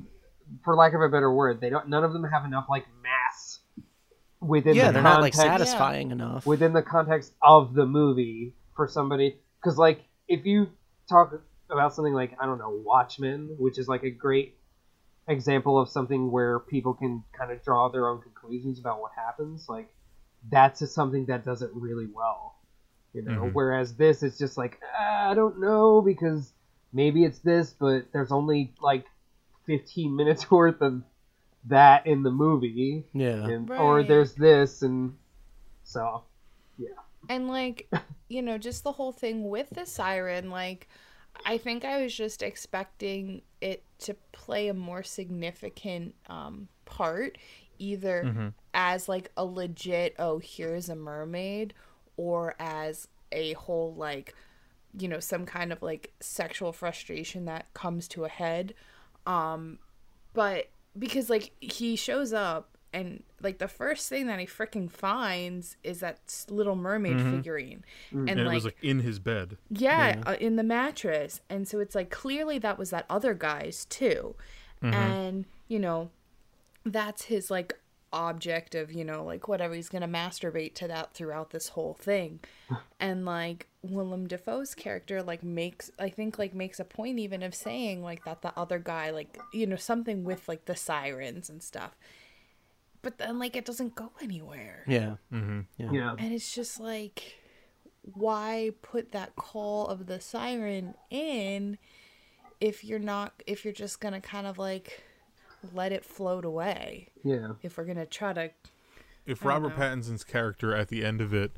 [0.64, 1.88] for lack of a better word, they don't.
[1.90, 3.60] None of them have enough like mass
[4.40, 6.46] within Yeah, the they're not like context satisfying enough.
[6.46, 9.38] within the context of the movie for somebody.
[9.62, 10.70] Because like if you
[11.10, 11.34] talk
[11.70, 14.56] about something like I don't know Watchmen, which is like a great
[15.28, 19.70] example of something where people can kind of draw their own conclusions about what happens,
[19.70, 19.88] like
[20.50, 22.56] that's just something that does it really well.
[23.14, 23.54] You know, Mhm.
[23.54, 26.52] whereas this is just like ah, I don't know because
[26.92, 29.06] maybe it's this, but there's only like
[29.66, 31.04] 15 minutes worth of
[31.66, 33.48] that in the movie, Yeah.
[33.48, 35.16] and, or there's this, and
[35.84, 36.24] so
[36.78, 36.90] yeah.
[37.30, 37.90] And like,
[38.30, 40.88] you know, just the whole thing with the siren, like
[41.46, 47.38] I think I was just expecting it to play a more significant um part
[47.80, 51.74] either as like a legit oh here's a mermaid
[52.18, 54.34] or as a whole like
[54.98, 58.74] you know some kind of like sexual frustration that comes to a head.
[59.26, 59.80] Um
[60.34, 65.78] but because like he shows up and like the first thing that he freaking finds
[65.84, 67.84] is that little mermaid figurine.
[68.12, 69.58] And, and it like, was like in his bed.
[69.70, 71.42] yeah, Uh, in the mattress.
[71.50, 74.36] And so it's like clearly that was that other guy's too.
[74.84, 76.12] And you know
[76.86, 77.74] that's his like
[78.14, 82.40] object of you know like whatever he's gonna masturbate to that throughout this whole thing.
[83.00, 87.54] And like Willem Dafoe's character like makes I think like makes a point even of
[87.54, 91.62] saying like that the other guy like you know something with like the sirens and
[91.62, 91.98] stuff.
[93.02, 94.86] But then like it doesn't go anywhere.
[94.88, 95.16] Yeah.
[95.34, 95.94] Mm-hmm.
[95.94, 96.16] yeah.
[96.18, 97.40] and it's just like
[98.04, 101.78] why put that call of the siren in
[102.62, 105.04] if you're not if you're just gonna kind of like
[105.74, 107.54] let it float away Yeah.
[107.62, 108.52] if we're gonna try to
[109.26, 109.76] If Robert know.
[109.76, 111.52] Pattinson's character at the end of it,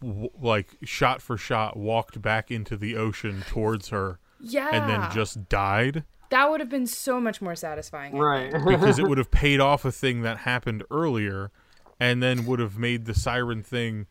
[0.00, 5.10] w- like shot for shot, walked back into the ocean towards her yeah and then
[5.12, 8.52] just died, that would have been so much more satisfying Right.
[8.66, 11.50] because it would have paid off a thing that happened earlier,
[11.98, 14.06] and then would have made the siren thing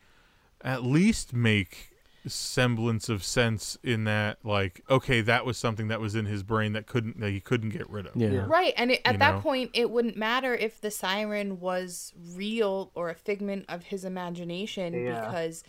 [0.62, 1.92] at least make
[2.30, 6.74] semblance of sense in that like okay that was something that was in his brain
[6.74, 8.30] that couldn't that he couldn't get rid of Yeah.
[8.30, 8.46] Yeah.
[8.48, 9.42] right and it, at You that know?
[9.42, 14.94] point it wouldn't matter if the siren was real or a figment of his imagination
[14.94, 15.26] Yeah.
[15.26, 15.64] because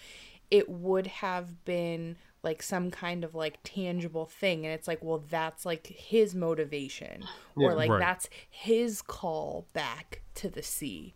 [0.50, 5.22] it would have been like some kind of like tangible thing and it's like well
[5.28, 7.22] that's like his motivation
[7.56, 8.00] or like Right.
[8.00, 11.14] that's his call back to the sea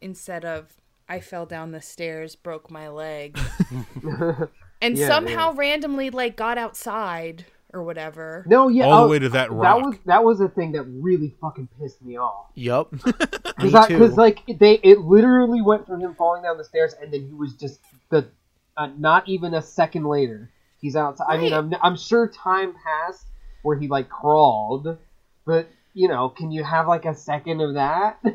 [0.00, 0.76] instead of
[1.08, 3.38] i fell down the stairs broke my leg
[4.80, 8.84] and Yeah, somehow randomly like got outside or whatever No, yeah.
[8.84, 9.62] all oh, the way to that rock.
[9.62, 12.46] That was that was a thing that really fucking pissed me off.
[12.54, 12.92] Yup.
[13.62, 17.26] Me Because like they, it literally went from him falling down the stairs, and then
[17.26, 17.80] he was just
[18.10, 18.26] the,
[18.76, 20.50] uh, not even a second later,
[20.80, 21.26] he's outside.
[21.28, 23.26] I mean, I'm I'm sure time passed
[23.62, 24.96] where he like crawled,
[25.44, 28.18] but you know, can you have like a second of that?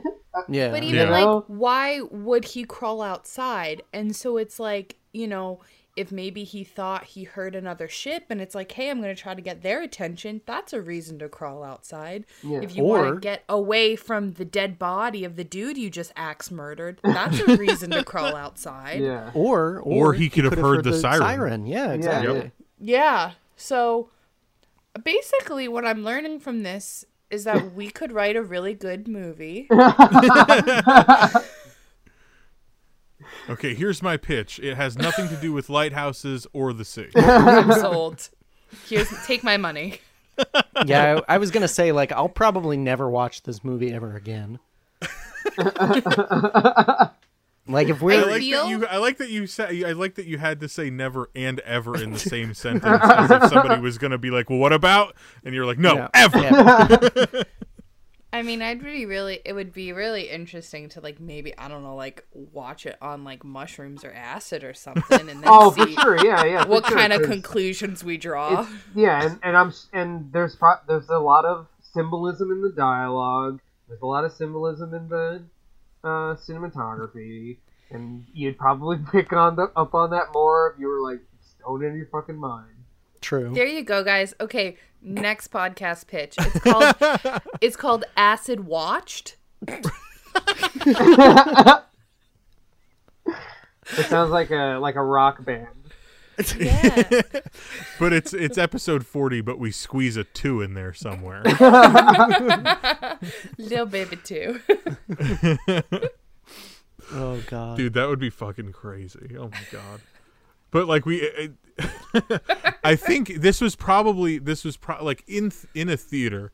[0.49, 0.71] Yeah.
[0.71, 1.35] But even You know?
[1.35, 3.83] like, why would he crawl outside?
[3.93, 5.59] And so it's like, you know,
[5.95, 9.21] if maybe he thought he heard another ship and it's like, hey, I'm going to
[9.21, 12.25] try to get their attention, that's a reason to crawl outside.
[12.41, 12.61] Yeah.
[12.61, 16.11] If you want to get away from the dead body of the dude you just
[16.15, 19.01] axe murdered, that's a reason to crawl outside.
[19.01, 19.29] yeah.
[19.35, 21.67] or, Or he could have could've heard the siren.
[21.67, 22.33] Yeah, exactly.
[22.35, 22.51] Yep.
[22.79, 23.31] Yeah.
[23.55, 24.09] So
[25.03, 29.67] basically, what I'm learning from this is that we could write a really good movie.
[33.49, 34.57] Okay, here's my pitch.
[34.59, 37.09] It has nothing to do with lighthouses or the sea.
[37.15, 38.29] I'm sold.
[38.87, 39.99] Here's take my money.
[40.85, 44.59] Yeah, I, I was gonna say like I'll probably never watch this movie ever again.
[47.67, 48.85] Like if we're like feel- that you.
[48.87, 49.69] I like that you said.
[49.83, 53.31] I like that you had to say never and ever in the same sentence, as
[53.31, 56.07] if somebody was gonna be like, "Well, what about?" And you're like, "No, Yeah.
[56.13, 57.43] ever." Yeah.
[58.33, 61.83] I mean, I'd really, really, it would be really interesting to like maybe I don't
[61.83, 65.87] know, like watch it on like mushrooms or acid or something, and then Oh, for
[65.87, 66.25] sure.
[66.25, 66.63] Yeah, yeah.
[66.63, 68.67] for what sure, kind of conclusions we draw.
[68.95, 73.59] yeah, and, and I'm and there's pro- there's a lot of symbolism in the dialogue.
[73.87, 75.43] There's a lot of symbolism in the
[76.03, 77.57] uh, cinematography,
[77.91, 81.19] and you'd probably pick on the, up on that more if you were like
[81.59, 82.67] stoned in your fucking mind.
[83.21, 83.51] true.
[83.53, 84.33] There you go, guys.
[84.39, 86.35] Okay, next podcast pitch.
[86.39, 89.37] It's called it's called Acid Watched.
[93.97, 95.67] It sounds like a like a rock band.
[96.57, 97.21] Yeah.
[97.99, 101.43] But it's it's episode forty, but we squeeze a two in there somewhere.
[103.57, 104.59] Little baby too.
[107.11, 107.77] Oh god.
[107.77, 109.35] Dude, that would be fucking crazy.
[109.37, 110.01] Oh my god.
[110.71, 111.51] But like we, it,
[112.83, 116.51] I think this was probably this was pro- like in th- in a theater.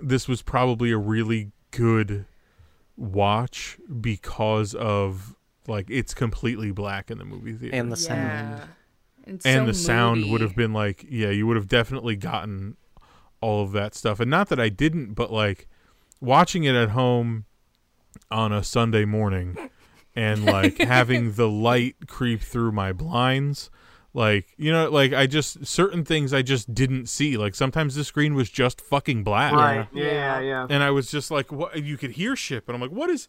[0.00, 2.24] This was probably a really good
[2.96, 5.34] watch because of
[5.66, 8.58] like it's completely black in the movie theater, And the sound.
[8.58, 8.64] Yeah.
[9.44, 12.76] And, and so the sound would have been like yeah, you would have definitely gotten
[13.40, 14.20] all of that stuff.
[14.20, 15.68] And not that I didn't, but like
[16.20, 17.44] watching it at home
[18.30, 19.56] on a Sunday morning
[20.16, 23.70] and like having the light creep through my blinds
[24.16, 28.04] like you know like i just certain things i just didn't see like sometimes the
[28.04, 29.88] screen was just fucking black Right.
[29.92, 30.12] Yeah, Yeah.
[30.12, 30.66] yeah, yeah.
[30.70, 33.26] and i was just like what you could hear shit but i'm like what is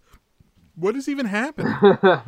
[0.76, 1.76] what is even happened?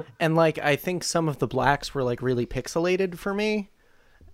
[0.19, 3.69] And like I think some of the blacks were like really pixelated for me.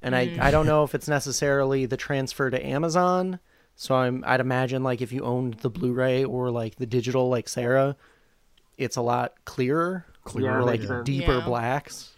[0.02, 0.40] And Mm.
[0.40, 3.40] I I don't know if it's necessarily the transfer to Amazon.
[3.76, 7.48] So I'm I'd imagine like if you owned the Blu-ray or like the digital like
[7.50, 7.96] Sarah,
[8.78, 10.06] it's a lot clearer.
[10.38, 11.06] Yeah, like sense.
[11.06, 11.46] deeper Yeah.
[11.46, 12.12] blacks.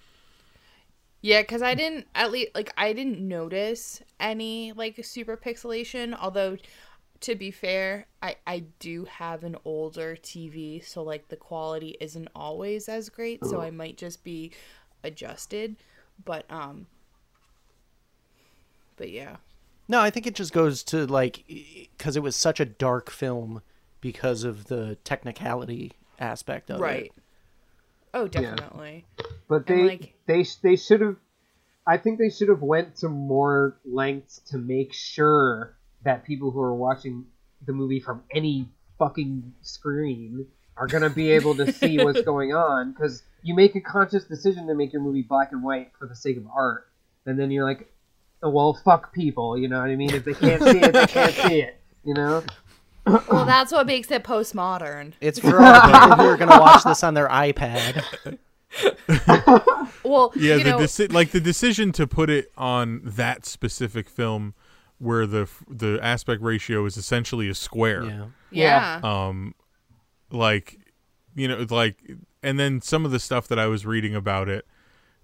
[1.22, 6.16] Yeah, because I didn't at least like I didn't notice any like super pixelation.
[6.20, 6.58] Although,
[7.26, 12.30] to be fair, I I do have an older TV, so like the quality isn't
[12.36, 13.44] always as great.
[13.46, 14.52] So I might just be
[15.04, 15.76] adjusted,
[16.24, 16.86] but um,
[18.98, 19.38] but yeah,
[19.88, 23.62] No, I think it just goes to like because it was such a dark film
[24.02, 26.96] because of the technicality aspect of right.
[26.96, 27.00] it.
[27.02, 27.12] Right.
[28.14, 29.06] Oh, definitely.
[29.48, 31.18] But And, they like- they they should have.
[31.88, 36.62] I think they should have went to more lengths to make sure that people who
[36.62, 37.26] are watching
[37.66, 40.48] the movie from any fucking screen
[40.78, 42.94] are gonna be able to see what's going on.
[42.94, 46.16] Because you make a conscious decision to make your movie black and white for the
[46.16, 46.88] sake of art,
[47.26, 47.92] and then you're like,
[48.42, 49.58] oh, well, fuck people.
[49.58, 50.14] You know what I mean?
[50.14, 51.82] If they can't see it, they can't see it.
[52.06, 52.44] You know?
[53.06, 55.14] Well, that's what makes it postmodern.
[55.22, 58.04] It's for all the people who are gonna watch this on their iPad.
[60.04, 64.10] Well, yeah you the know, deci- like the decision to put it on that specific
[64.10, 64.54] film
[65.00, 68.26] where the the aspect ratio is essentially a square Yeah.
[68.52, 69.00] yeah.
[69.04, 69.54] um
[70.32, 70.80] like
[71.36, 71.98] you know like
[72.42, 74.66] and then some of the stuff that i was reading about it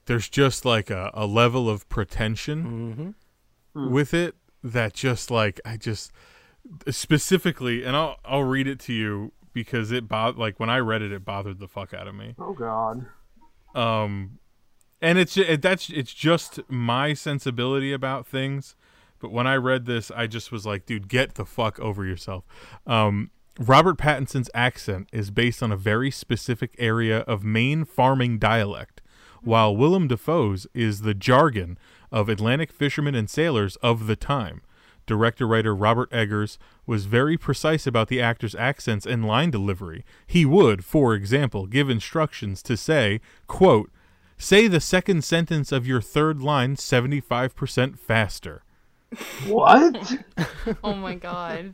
[0.06, 3.16] there's just like a, a level of pretension
[3.76, 3.90] Mm-hmm.
[3.94, 6.12] with it that just like i just
[6.90, 11.02] specifically and i'll i'll read it to you because it bo- like when i read
[11.02, 13.06] it it bothered the fuck out of me Oh God.
[13.76, 14.40] um
[15.02, 18.76] and it's it, that's it's just my sensibility about things
[19.22, 22.44] but when i read this i just was like dude get the fuck over yourself
[22.86, 29.02] um robert pattinson's accent is based on a very specific area of maine farming dialect
[29.42, 31.78] while willem dafoe's is the jargon
[32.12, 34.62] of atlantic fishermen and sailors of the time
[35.06, 40.06] Director writer Robert Eggers was very precise about the actors' accents and line delivery.
[40.28, 43.92] He would, for example, give instructions to say, quote,
[44.38, 48.64] say the second sentence of your third line 75% faster.
[49.48, 50.18] What?
[50.84, 51.74] Oh my god.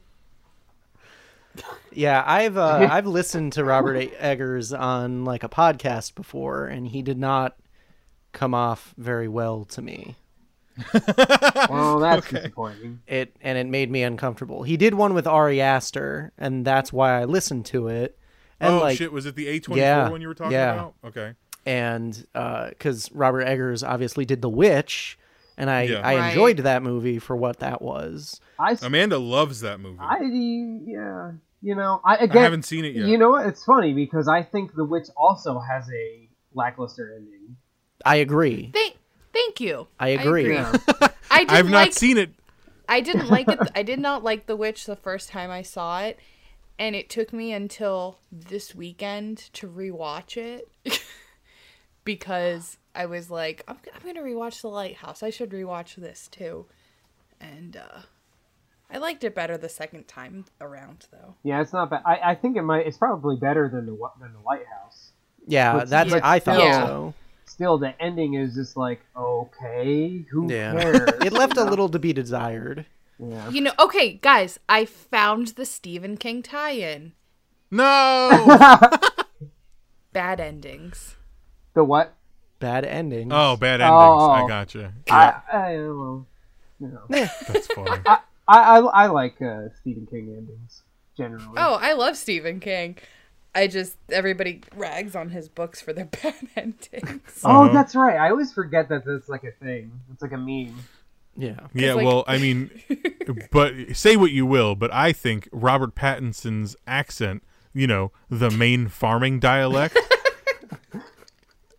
[1.92, 7.02] Yeah, I've uh, I've listened to Robert Eggers on like a podcast before, and he
[7.02, 7.58] did not
[8.32, 10.16] come off very well to me.
[11.70, 13.02] Well, that's disappointing.
[13.08, 14.64] It and it made me uncomfortable.
[14.64, 18.18] He did one with Ari Aster, and that's why I listened to it.
[18.60, 19.12] And oh like, shit!
[19.12, 20.74] Was it the A twenty four one you were talking yeah.
[20.74, 20.94] about?
[21.04, 21.34] Okay.
[21.66, 22.26] and
[22.70, 25.18] because Robert Eggers obviously did The Witch,
[25.58, 26.02] and I Yeah.
[26.04, 26.30] I Right.
[26.30, 28.40] enjoyed that movie for what that was.
[28.60, 30.00] I, s- Amanda loves that movie.
[30.00, 31.32] I, I, yeah,
[31.62, 33.08] you know, I again, I haven't seen it yet.
[33.08, 33.46] You know what?
[33.48, 37.58] It's funny because I think The Witch also has a lackluster ending.
[38.06, 38.72] I agree.
[38.74, 38.96] Thank,
[39.34, 39.88] thank you.
[40.00, 40.56] I agree.
[41.32, 41.94] I didn't I've not like.
[41.94, 42.32] seen it.
[42.90, 43.60] I didn't like it.
[43.76, 46.20] I did not like The Witch the first time I saw it,
[46.80, 50.70] and it took me until this weekend to rewatch it
[52.08, 55.22] because I was like, I'm, I'm gonna rewatch The Lighthouse.
[55.22, 56.66] I should rewatch this too,
[57.40, 58.00] and uh,
[58.90, 61.36] I liked it better the second time around though.
[61.44, 62.02] yeah, it's not bad.
[62.06, 62.88] I, I think it might.
[62.88, 65.12] It's probably better than the Wa- than the Lighthouse.
[65.46, 67.14] Yeah, But- that's but I thought still- so.
[67.46, 71.10] Still, the ending is just like okay, who Yeah, cares?
[71.26, 72.86] it left a little to be desired.
[73.20, 73.50] Yeah.
[73.50, 77.14] You know, okay, guys, I found the Stephen King tie-in.
[77.72, 78.30] No.
[80.14, 81.16] Bad endings.
[81.78, 82.16] The what?
[82.58, 83.32] Bad endings.
[83.36, 83.94] oh, bad endings.
[83.94, 84.32] Oh.
[84.32, 84.92] I gotcha.
[85.12, 86.26] I, I well,
[86.80, 88.02] you know, That's funny.
[88.08, 88.18] I,
[88.48, 90.82] I I like uh, Stephen King endings
[91.16, 91.54] generally.
[91.56, 92.98] Oh, I love Stephen King.
[93.54, 97.42] I just everybody rags on his books for their bad endings.
[97.44, 97.74] Oh, Uh-huh.
[97.74, 98.18] that's right.
[98.18, 99.92] I always forget that that's like a thing.
[100.12, 100.80] It's like a meme.
[101.36, 101.60] yeah.
[101.76, 102.72] Yeah, like- well, I mean,
[103.52, 108.88] but say what you will, but I think Robert Pattinson's accent, you know, the Maine
[108.88, 109.96] farming dialect.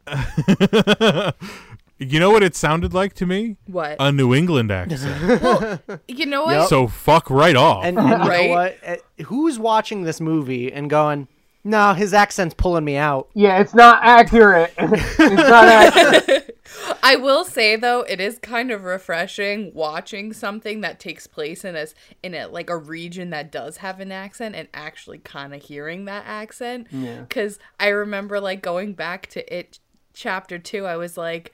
[1.98, 3.56] you know what it sounded like to me?
[3.66, 3.96] What?
[3.98, 5.80] A New England accent.
[6.08, 6.68] you know what?
[6.68, 7.84] So fuck right off.
[7.84, 8.48] And, and you Right?
[8.50, 8.78] know what?
[8.86, 11.26] Uh, Who's watching this movie and going,
[11.64, 14.72] "No, his accent's pulling me out." Yeah, it's not accurate.
[14.78, 16.54] it's not accurate.
[17.02, 21.74] I will say though, it is kind of refreshing watching something that takes place in
[21.74, 25.54] a s- in a like a region that does have an accent and actually kind
[25.54, 26.86] of hearing that accent.
[26.90, 27.24] Yeah.
[27.30, 29.78] Cuz I remember like going back to it
[30.18, 31.52] chapter 2, I was like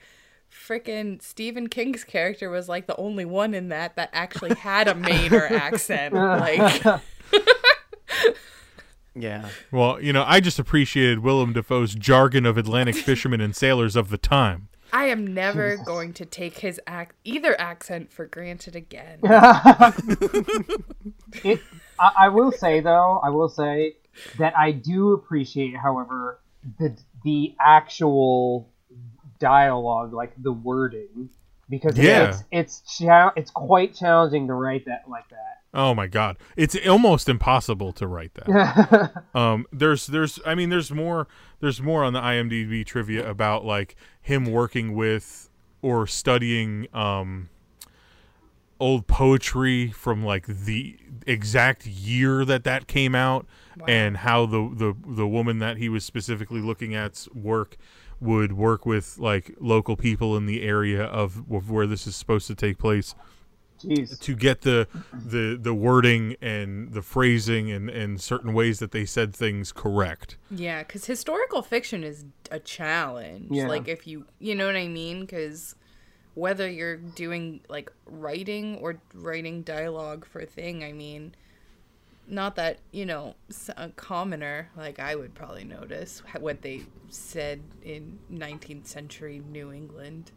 [0.51, 4.93] freaking Stephen King's character was like the only one in that that actually had a
[4.93, 6.13] Mainer accent.
[6.13, 6.83] Like
[9.17, 9.47] Yeah.
[9.71, 14.09] well, you know, I just appreciated Willem Dafoe's jargon of Atlantic fishermen and sailors of
[14.09, 14.67] the time.
[14.91, 19.19] I am never going to take his ac- either accent for granted again.
[21.43, 21.61] it,
[21.99, 23.95] I, I will say though, I will say
[24.37, 26.39] that I do appreciate, however,
[26.79, 28.69] the the actual
[29.39, 31.29] dialogue, like the wording,
[31.69, 32.29] because Yeah.
[32.29, 35.39] it's it's cha- it's quite challenging to write that like that.
[35.73, 39.11] Oh my god, it's almost impossible to write that.
[39.35, 41.27] um, there's there's I mean there's more
[41.59, 45.49] there's more on the IMDb trivia about like him working with
[45.81, 47.49] or studying um
[48.79, 53.45] old poetry from like the exact year that that came out
[53.87, 57.77] and how the the the woman that he was specifically looking at's work
[58.19, 62.47] would work with like local people in the area of, of where this is supposed
[62.47, 63.13] to take place
[63.79, 64.19] Jeez.
[64.21, 69.05] to get the the the wording and the phrasing and and certain ways that they
[69.05, 70.37] said things correct.
[70.49, 73.47] Yeah, because historical fiction is a challenge.
[73.51, 73.67] Yeah.
[73.67, 75.21] Like, if you, you know what I mean?
[75.21, 75.75] Because
[76.35, 81.33] whether you're doing like writing or writing dialogue for a thing, I mean,
[82.27, 83.35] not that, you know,
[83.69, 89.71] a uh, commoner, like I would probably notice what they said in 19th century New
[89.71, 90.31] England.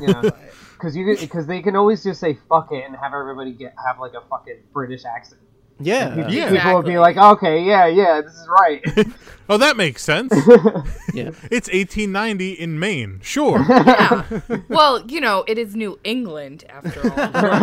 [0.00, 0.30] Yeah,
[0.74, 3.98] because you because they can always just say fuck it and have everybody get have
[3.98, 5.40] like a fucking British accent.
[5.78, 6.14] Yeah.
[6.14, 6.50] People, Yeah.
[6.56, 8.82] people will be like, okay, yeah, yeah, this is right.
[9.48, 10.32] Oh, that makes sense.
[11.14, 11.30] Yeah.
[11.52, 13.20] it's 1890 in Maine.
[13.22, 13.64] Sure.
[13.68, 14.24] yeah.
[14.68, 17.00] well, you know, it is New England after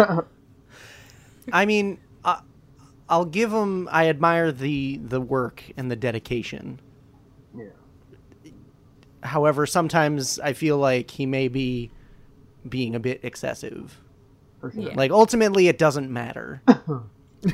[0.10, 0.26] all.
[1.52, 2.40] I mean, I,
[3.10, 3.90] I'll give him.
[3.92, 6.80] I admire the the work and the dedication.
[7.54, 7.66] yeah.
[9.22, 11.92] However, sometimes I feel like he may be
[12.68, 14.00] being a bit excessive.
[14.62, 14.84] For sure.
[14.84, 14.94] Yeah.
[14.96, 16.62] Like ultimately, it doesn't matter.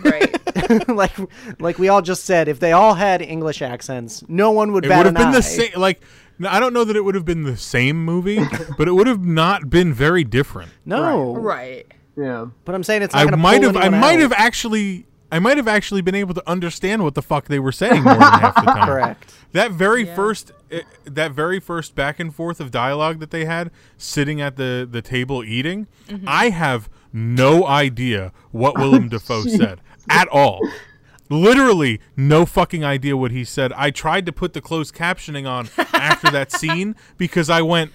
[0.04, 0.88] Right.
[0.90, 1.16] like
[1.60, 4.90] like we all just said, if they all had English accents, no one would it
[4.90, 5.72] would have an been the same.
[5.76, 6.02] Like,
[6.48, 8.40] I don't know that it would have been the same movie,
[8.78, 10.72] but it would have not been very different.
[10.86, 11.86] No, Right.
[12.18, 12.48] Yeah.
[12.66, 13.78] but I'm saying it's not I might have.
[13.78, 14.20] I might out.
[14.22, 15.06] have actually.
[15.32, 18.16] I might have actually been able to understand what the fuck they were saying more
[18.16, 18.88] than half the time.
[18.88, 19.32] Correct.
[19.52, 20.16] That very Yeah.
[20.16, 24.56] first, eh, that very first back and forth of dialogue that they had, sitting at
[24.56, 25.86] the the table eating,
[26.26, 30.60] I have no idea what Willem oh, Dafoe said at all.
[31.30, 33.72] Literally, no fucking idea what he said.
[33.74, 37.92] I tried to put the closed captioning on after that scene because I went,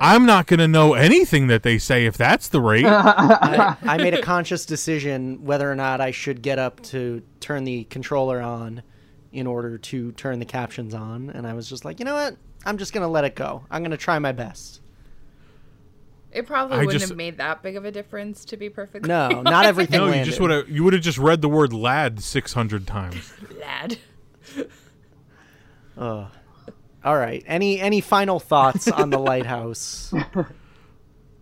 [0.00, 2.84] I'm not going to know anything that they say if that's the rate.
[2.84, 7.64] I, I made a conscious decision whether or not I should get up to turn
[7.64, 8.82] the controller on
[9.32, 12.36] in order to turn the captions on, and I was just like, you know what?
[12.64, 13.64] I'm just gonna let it go.
[13.70, 14.80] I'm gonna try my best.
[16.32, 19.08] It probably I wouldn't just- have made that big of a difference, to be perfectly
[19.08, 21.72] No, not everything no, you just would have you would have just read the word
[21.72, 23.32] lad 600 times.
[23.60, 23.98] lad.
[25.96, 26.26] Ugh.
[27.04, 27.42] All right.
[27.46, 30.12] Any any final thoughts on the lighthouse?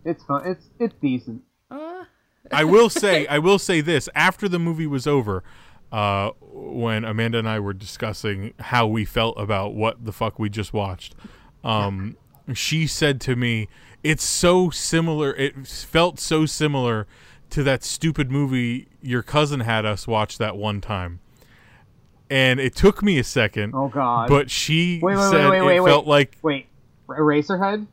[0.09, 0.43] It's fun.
[0.47, 1.43] It's it's decent.
[1.69, 2.05] Uh,
[2.53, 5.43] I will say, I will say this: after the movie was over,
[5.91, 10.49] uh, when Amanda and I were discussing how we felt about what the fuck we
[10.49, 11.17] just watched,
[11.65, 12.17] um,
[12.55, 13.67] she said to me,
[14.11, 15.35] "It's so similar.
[15.35, 17.07] It felt so similar
[17.51, 21.21] to that stupid movie your cousin had us watch that one time."
[22.29, 24.29] And it took me a second, Oh God.
[24.29, 26.67] but she Wait, wait, said wait, wait, it wait, felt like Wait,
[27.09, 27.87] Eraserhead?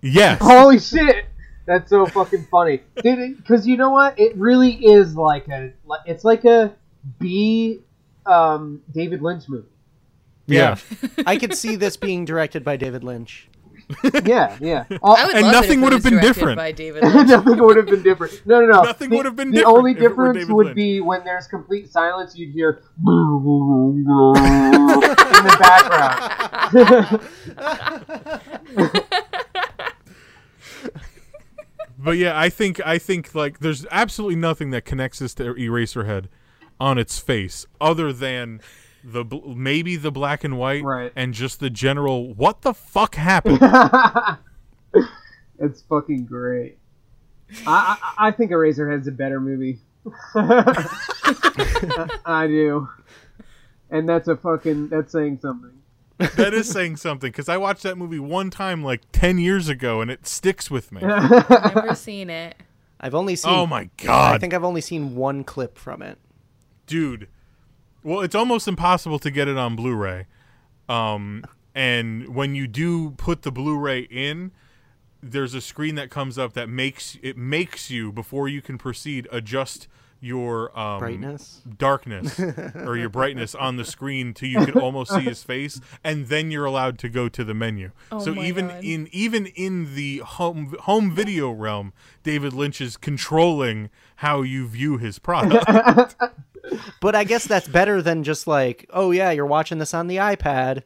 [0.00, 1.24] yes, Holy shit!
[1.66, 3.36] That's so fucking funny, dude.
[3.38, 4.18] Because you know what?
[4.18, 5.72] It really is like a.
[6.06, 6.72] It's like a
[7.18, 7.80] B,
[8.26, 9.66] um, David Lynch movie.
[10.46, 10.76] yeah.
[11.26, 13.48] I could see this being directed by David Lynch.
[14.24, 14.84] Yeah, yeah.
[15.02, 16.56] All, And nothing would have been different.
[16.58, 18.40] Nothing would have been different.
[18.46, 18.82] No, no, no.
[18.82, 20.76] Nothing The- would have been The different only if it were difference would Lynch.
[20.76, 27.20] be when there's complete silence, you'd hear in the background.
[31.98, 36.26] But yeah, I think I think like there's absolutely nothing that connects this to Eraserhead
[36.78, 38.60] on its face other than
[39.04, 41.12] the bl- maybe the black and white Right.
[41.16, 43.58] and just the general what the fuck happened.
[45.58, 46.78] it's fucking great.
[47.66, 49.78] I, I I think Eraserhead's a better movie.
[50.34, 50.86] I
[52.46, 52.88] do,
[53.90, 55.72] and that's a fucking that's saying something.
[56.36, 60.00] that is saying something cuz I watched that movie one time like 10 years ago
[60.02, 61.00] and it sticks with me.
[61.02, 62.56] I've Never seen it.
[63.00, 63.52] I've only seen.
[63.52, 64.34] oh my god!
[64.34, 66.18] I think I've only seen one clip from it.
[66.86, 67.28] dude.
[68.02, 70.26] Well, it's almost impossible to get it on Blu-ray.
[70.88, 71.44] Um,
[71.74, 74.52] and when you do put the Blu-ray in,
[75.22, 79.28] there's a screen that comes up that makes it makes you before you can proceed
[79.30, 79.86] adjust
[80.22, 81.62] your um, Brightness.
[81.78, 82.38] darkness
[82.74, 86.50] or your brightness on the screen till you can almost see his face, and then
[86.50, 87.90] you're allowed to go to the menu.
[88.12, 88.84] Oh so even God.
[88.84, 91.92] in even in the home home video realm,
[92.22, 96.16] David Lynch is controlling how you view his product.
[97.00, 100.16] But I guess that's better than just like, oh yeah, you're watching this on the
[100.16, 100.82] iPad.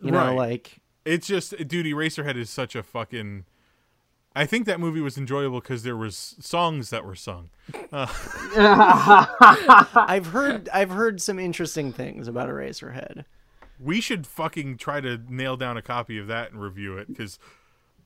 [0.00, 0.36] You know, Right.
[0.36, 3.44] like It's just, dude, Eraserhead is such a fucking.
[4.36, 7.50] I think that movie was enjoyable because there was songs that were sung.
[8.56, 13.24] I've heard I've heard some interesting things about Eraserhead.
[13.80, 17.38] We should fucking try to nail down a copy of that and review it because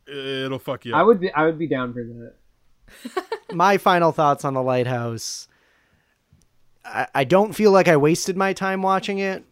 [0.06, 1.00] it'll fuck you up.
[1.00, 2.34] I would be I would be down for that.
[3.54, 5.48] My final thoughts on the lighthouse.
[6.84, 9.44] I, I don't feel like I wasted my time watching it,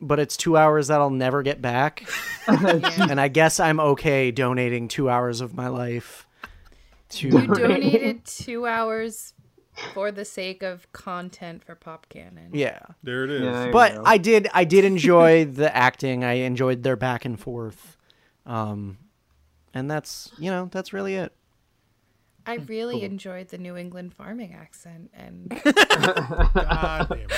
[0.00, 2.08] but it's two hours that I'll never get back.
[2.48, 3.06] Yeah.
[3.10, 6.26] and I guess I'm okay donating two hours of my life
[7.10, 9.34] to You donated two hours
[9.94, 12.50] for the sake of content for Pop Cannon.
[12.52, 12.80] yeah.
[13.02, 13.42] there it is.
[13.42, 14.00] Yeah, but.
[14.04, 16.24] I did I did enjoy the acting.
[16.24, 17.96] I enjoyed their back and forth.
[18.46, 18.98] Um
[19.72, 21.32] and that's, you know, that's really it.
[22.46, 27.28] I hmm, really enjoyed the New England farming accent, and God damn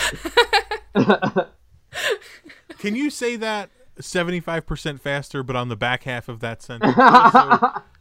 [0.94, 1.48] it.
[2.78, 6.94] Can you say that 75% faster, but on the back half of that sentence?
[6.96, 7.82] Also-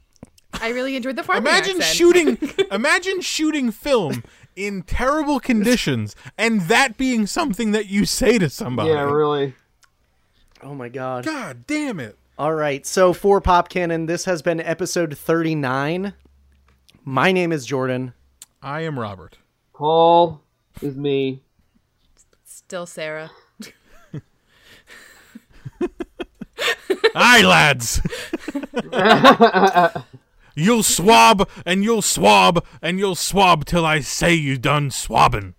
[0.54, 1.96] I really enjoyed the farming imagine accent.
[1.96, 2.38] shooting
[2.72, 4.24] imagine shooting film
[4.56, 8.90] in terrible conditions and that being something that you say to somebody.
[8.90, 9.56] yeah, really.
[10.62, 11.26] Oh my god.
[11.26, 12.18] God damn it.
[12.38, 12.86] All right.
[12.86, 16.14] So for Pop Cannon, this has been episode 39.
[17.04, 18.14] My name is Jordan.
[18.62, 19.38] I am Robert.
[19.74, 20.42] Paul
[20.82, 21.42] is me.
[22.46, 23.32] Still Sarah.
[27.16, 28.02] Aye, lads.
[30.56, 35.56] you'll swab and you'll swab and you'll swab till I say you done swabbing.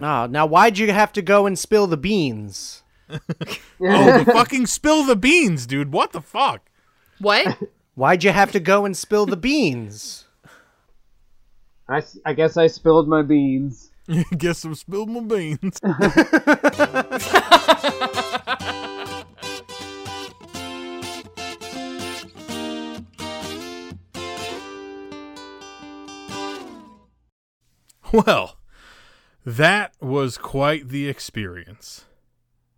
[0.00, 2.82] Ah, now why'd you have to go and spill the beans?
[3.10, 3.18] Oh,
[4.18, 5.92] the fucking spill the beans, dude.
[5.92, 6.68] What the fuck?
[7.18, 7.58] What?
[7.94, 10.26] Why'd you have to go and spill the beans?
[11.90, 13.90] I, I guess I spilled my beans.
[14.38, 15.78] Guess I spilled my beans.
[28.12, 28.56] Well,
[29.46, 32.06] that was quite the experience.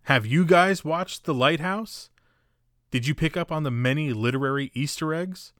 [0.03, 2.11] Have you guys watched The Lighthouse?
[2.91, 5.53] Did you pick up on the many literary Easter eggs?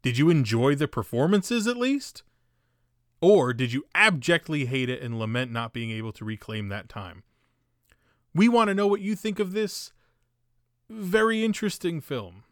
[0.00, 2.22] Did you enjoy the performances at least?
[3.26, 7.22] Or did you abjectly hate it and lament not being able to reclaim that time?
[8.34, 9.94] We want to know what you think of this
[10.90, 12.42] very interesting film.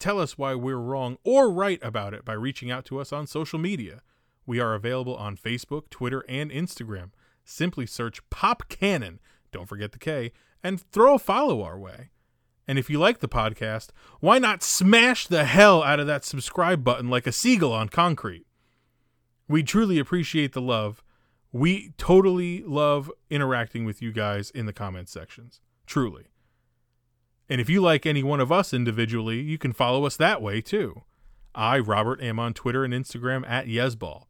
[0.00, 3.28] Tell us why we're wrong or right about it by reaching out to us on
[3.28, 4.00] social media.
[4.44, 7.10] We are available on Facebook, Twitter, and Instagram.
[7.44, 9.20] Simply search Pop Cannon,
[9.52, 10.32] don't forget the K,
[10.64, 12.10] and throw a follow our way.
[12.66, 16.82] And if you like the podcast, why not smash the hell out of that subscribe
[16.82, 18.46] button like a seagull on concrete?
[19.52, 21.04] We truly appreciate the love.
[21.52, 25.60] We totally love interacting with you guys in the comment sections.
[25.84, 26.28] Truly.
[27.50, 30.62] And if you like any one of us individually, you can follow us that way
[30.62, 31.02] too.
[31.54, 34.24] I, Robert, am on Twitter and Instagram at Yesball.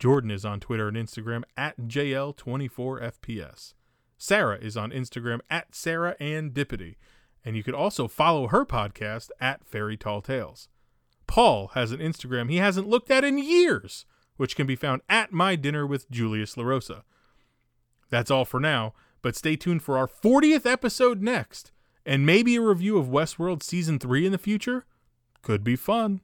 [0.00, 3.74] Jordan is on Twitter and Instagram at JL24FPS.
[4.18, 6.96] Sarah is on Instagram at Sarah and Dippity,
[7.44, 10.68] and you can also follow her podcast at Fairy Tall Tales.
[11.28, 14.04] Paul has an Instagram he hasn't looked at in years,
[14.36, 17.02] which can be found at My Dinner with Julius LaRosa.
[18.10, 21.72] That's all for now, but stay tuned for our 40th episode next,
[22.04, 24.84] and maybe a review of Westworld Season 3 in the future.
[25.42, 26.20] Could be fun.